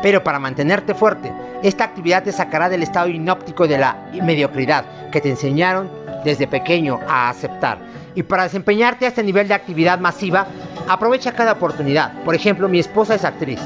pero 0.03 0.23
para 0.23 0.39
mantenerte 0.39 0.95
fuerte, 0.95 1.33
esta 1.63 1.85
actividad 1.85 2.25
te 2.25 2.33
sacará 2.33 2.69
del 2.69 2.83
estado 2.83 3.09
inóptico 3.09 3.67
de 3.67 3.79
la 3.79 4.11
mediocridad 4.23 4.85
que 5.11 5.23
te 5.23 5.31
enseñaron 5.31 5.91
desde 6.29 6.47
pequeño 6.47 7.01
a 7.09 7.31
aceptar. 7.31 7.79
Y 8.14 8.23
para 8.23 8.43
desempeñarte 8.43 9.07
a 9.07 9.09
este 9.09 9.23
nivel 9.23 9.49
de 9.49 9.55
actividad 9.55 9.99
masiva, 9.99 10.47
aprovecha 10.87 11.33
cada 11.33 11.53
oportunidad. 11.53 12.12
Por 12.23 12.35
ejemplo, 12.35 12.69
mi 12.69 12.79
esposa 12.79 13.14
es 13.14 13.25
actriz. 13.25 13.61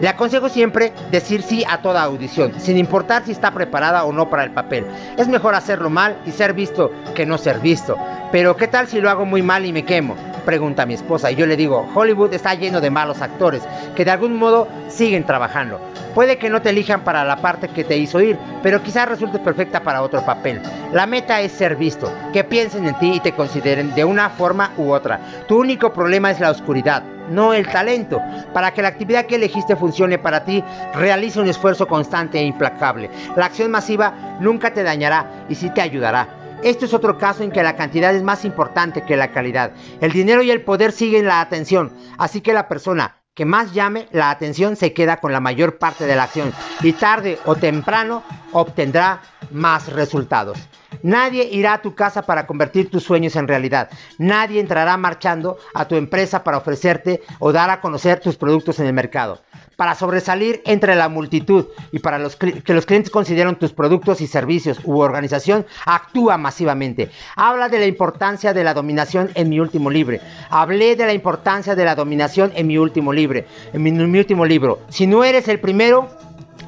Le 0.00 0.08
aconsejo 0.08 0.48
siempre 0.48 0.92
decir 1.10 1.42
sí 1.42 1.64
a 1.68 1.80
toda 1.82 2.02
audición, 2.02 2.52
sin 2.60 2.76
importar 2.76 3.24
si 3.24 3.32
está 3.32 3.50
preparada 3.50 4.04
o 4.04 4.12
no 4.12 4.30
para 4.30 4.44
el 4.44 4.52
papel. 4.52 4.86
Es 5.16 5.26
mejor 5.26 5.54
hacerlo 5.54 5.90
mal 5.90 6.16
y 6.24 6.30
ser 6.30 6.52
visto 6.52 6.92
que 7.14 7.26
no 7.26 7.36
ser 7.36 7.58
visto. 7.60 7.96
Pero 8.30 8.56
¿qué 8.56 8.68
tal 8.68 8.86
si 8.86 9.00
lo 9.00 9.10
hago 9.10 9.24
muy 9.24 9.42
mal 9.42 9.64
y 9.64 9.72
me 9.72 9.84
quemo? 9.84 10.14
Pregunta 10.46 10.86
mi 10.86 10.94
esposa. 10.94 11.32
Y 11.32 11.34
yo 11.34 11.44
le 11.44 11.56
digo, 11.56 11.88
Hollywood 11.92 12.32
está 12.32 12.54
lleno 12.54 12.80
de 12.80 12.88
malos 12.88 13.20
actores 13.20 13.64
que 13.96 14.04
de 14.04 14.12
algún 14.12 14.36
modo 14.36 14.68
siguen 14.88 15.24
trabajando. 15.24 15.80
Puede 16.14 16.38
que 16.38 16.48
no 16.48 16.62
te 16.62 16.70
elijan 16.70 17.02
para 17.02 17.24
la 17.24 17.38
parte 17.38 17.68
que 17.68 17.82
te 17.82 17.98
hizo 17.98 18.20
ir, 18.20 18.38
pero 18.62 18.80
quizás 18.80 19.08
resulte 19.08 19.40
perfecta 19.40 19.82
para 19.82 20.02
otro 20.02 20.24
papel. 20.24 20.62
La 20.92 21.04
meta 21.04 21.40
es 21.40 21.50
ser 21.50 21.74
visto, 21.74 22.10
que 22.32 22.44
piensen 22.44 22.86
en 22.86 22.98
ti 23.00 23.14
y 23.16 23.20
te 23.20 23.32
consideren 23.32 23.92
de 23.96 24.04
una 24.04 24.30
forma 24.30 24.70
u 24.78 24.92
otra. 24.92 25.18
Tu 25.48 25.58
único 25.58 25.92
problema 25.92 26.30
es 26.30 26.38
la 26.38 26.52
oscuridad, 26.52 27.02
no 27.28 27.52
el 27.52 27.66
talento. 27.66 28.22
Para 28.54 28.70
que 28.70 28.82
la 28.82 28.88
actividad 28.88 29.26
que 29.26 29.34
elegiste 29.34 29.74
funcione 29.74 30.16
para 30.16 30.44
ti, 30.44 30.62
realiza 30.94 31.40
un 31.40 31.48
esfuerzo 31.48 31.88
constante 31.88 32.38
e 32.38 32.44
implacable. 32.44 33.10
La 33.34 33.46
acción 33.46 33.72
masiva 33.72 34.38
nunca 34.40 34.72
te 34.72 34.84
dañará 34.84 35.26
y 35.48 35.56
sí 35.56 35.70
te 35.70 35.82
ayudará. 35.82 36.45
Esto 36.62 36.86
es 36.86 36.94
otro 36.94 37.18
caso 37.18 37.42
en 37.42 37.52
que 37.52 37.62
la 37.62 37.76
cantidad 37.76 38.14
es 38.14 38.22
más 38.22 38.44
importante 38.44 39.04
que 39.04 39.16
la 39.16 39.30
calidad. 39.30 39.72
El 40.00 40.12
dinero 40.12 40.42
y 40.42 40.50
el 40.50 40.62
poder 40.62 40.92
siguen 40.92 41.26
la 41.26 41.40
atención, 41.40 41.92
así 42.18 42.40
que 42.40 42.52
la 42.52 42.66
persona 42.66 43.16
que 43.34 43.44
más 43.44 43.74
llame 43.74 44.08
la 44.12 44.30
atención 44.30 44.76
se 44.76 44.94
queda 44.94 45.18
con 45.18 45.30
la 45.30 45.40
mayor 45.40 45.78
parte 45.78 46.06
de 46.06 46.16
la 46.16 46.22
acción 46.22 46.54
y 46.80 46.94
tarde 46.94 47.38
o 47.44 47.54
temprano 47.54 48.22
obtendrá 48.52 49.20
más 49.50 49.92
resultados. 49.92 50.58
Nadie 51.02 51.44
irá 51.52 51.74
a 51.74 51.82
tu 51.82 51.94
casa 51.94 52.22
para 52.22 52.46
convertir 52.46 52.90
tus 52.90 53.04
sueños 53.04 53.36
en 53.36 53.46
realidad. 53.46 53.90
Nadie 54.16 54.58
entrará 54.58 54.96
marchando 54.96 55.58
a 55.74 55.86
tu 55.86 55.96
empresa 55.96 56.42
para 56.42 56.56
ofrecerte 56.56 57.22
o 57.38 57.52
dar 57.52 57.68
a 57.68 57.82
conocer 57.82 58.20
tus 58.20 58.36
productos 58.36 58.80
en 58.80 58.86
el 58.86 58.94
mercado 58.94 59.42
para 59.76 59.94
sobresalir 59.94 60.62
entre 60.64 60.94
la 60.96 61.08
multitud 61.08 61.66
y 61.92 61.98
para 61.98 62.18
que 62.18 62.74
los 62.74 62.86
clientes 62.86 63.10
consideren 63.10 63.56
tus 63.56 63.72
productos 63.72 64.20
y 64.20 64.26
servicios 64.26 64.80
u 64.84 64.98
organización, 64.98 65.66
actúa 65.84 66.38
masivamente. 66.38 67.10
Habla 67.36 67.68
de 67.68 67.78
la 67.78 67.86
importancia 67.86 68.52
de 68.52 68.64
la 68.64 68.74
dominación 68.74 69.30
en 69.34 69.48
mi 69.48 69.60
último 69.60 69.90
libro. 69.90 70.18
Hablé 70.50 70.96
de 70.96 71.06
la 71.06 71.12
importancia 71.12 71.74
de 71.74 71.84
la 71.84 71.94
dominación 71.94 72.52
en 72.54 72.66
mi 72.66 72.78
último 72.78 73.12
libro. 73.12 73.44
En 73.72 73.82
mi 73.82 74.18
último 74.18 74.44
libro. 74.46 74.80
Si 74.88 75.06
no 75.06 75.24
eres 75.24 75.48
el 75.48 75.60
primero, 75.60 76.08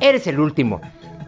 eres 0.00 0.26
el 0.26 0.38
último. 0.38 0.80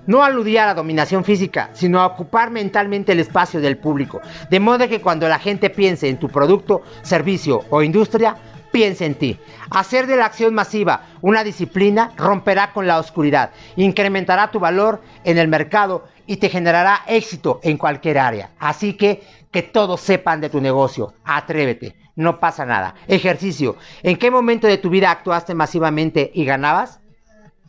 No 0.07 0.25
aludía 0.25 0.65
a 0.65 0.67
la 0.67 0.75
dominación 0.75 1.25
física, 1.25 1.71
sino 1.73 2.01
a 2.01 2.07
ocupar 2.07 2.51
mentalmente 2.51 3.13
el 3.13 3.21
espacio 3.21 3.61
del 3.61 3.77
público. 3.77 4.21
De 4.51 4.59
modo 4.59 4.89
que 4.89 5.01
cuando 5.01 5.29
la 5.29 5.39
gente 5.39 5.71
piense 5.71 6.09
en 6.09 6.19
tu 6.19 6.29
producto, 6.29 6.83
servicio 7.03 7.65
o 7.71 7.83
industria, 7.83 8.37
piense 8.71 9.07
en 9.07 9.15
ti. 9.15 9.39
Hacer 9.71 10.07
de 10.07 10.17
la 10.17 10.27
acción 10.27 10.55
masiva 10.55 11.07
una 11.21 11.45
disciplina 11.45 12.13
romperá 12.17 12.73
con 12.73 12.87
la 12.87 12.99
oscuridad, 12.99 13.53
incrementará 13.77 14.51
tu 14.51 14.61
valor 14.61 15.03
en 15.25 15.39
el 15.39 15.49
mercado 15.49 16.09
y 16.27 16.37
te 16.37 16.49
generará 16.49 17.03
éxito 17.07 17.61
en 17.63 17.77
cualquier 17.77 18.19
área. 18.19 18.51
Así 18.59 18.95
que 18.95 19.23
que 19.51 19.63
todos 19.63 20.01
sepan 20.01 20.41
de 20.41 20.49
tu 20.49 20.61
negocio. 20.61 21.15
Atrévete, 21.25 21.97
no 22.17 22.39
pasa 22.39 22.65
nada. 22.65 22.95
Ejercicio. 23.09 23.77
¿En 24.03 24.17
qué 24.17 24.31
momento 24.31 24.67
de 24.67 24.79
tu 24.79 24.91
vida 24.91 25.11
actuaste 25.11 25.55
masivamente 25.55 26.31
y 26.35 26.45
ganabas? 26.45 27.01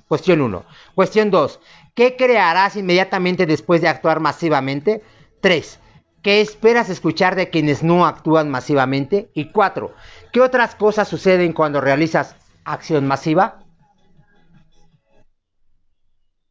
Cuestión 0.08 0.42
1. 0.42 0.64
Cuestión 0.94 1.32
2. 1.32 1.60
¿Qué 1.96 2.16
crearás 2.16 2.76
inmediatamente 2.76 3.46
después 3.46 3.82
de 3.82 3.88
actuar 3.88 4.20
masivamente? 4.20 5.02
3. 5.42 5.80
¿Qué 6.22 6.42
esperas 6.42 6.90
escuchar 6.90 7.36
de 7.36 7.50
quienes 7.50 7.82
no 7.82 8.06
actúan 8.06 8.50
masivamente? 8.50 9.32
Y 9.34 9.52
4. 9.52 9.94
¿Qué 10.32 10.40
otras 10.40 10.76
cosas 10.76 11.10
suceden 11.10 11.52
cuando 11.54 11.82
realizas 11.82 12.36
acción 12.64 13.06
masiva? 13.06 13.61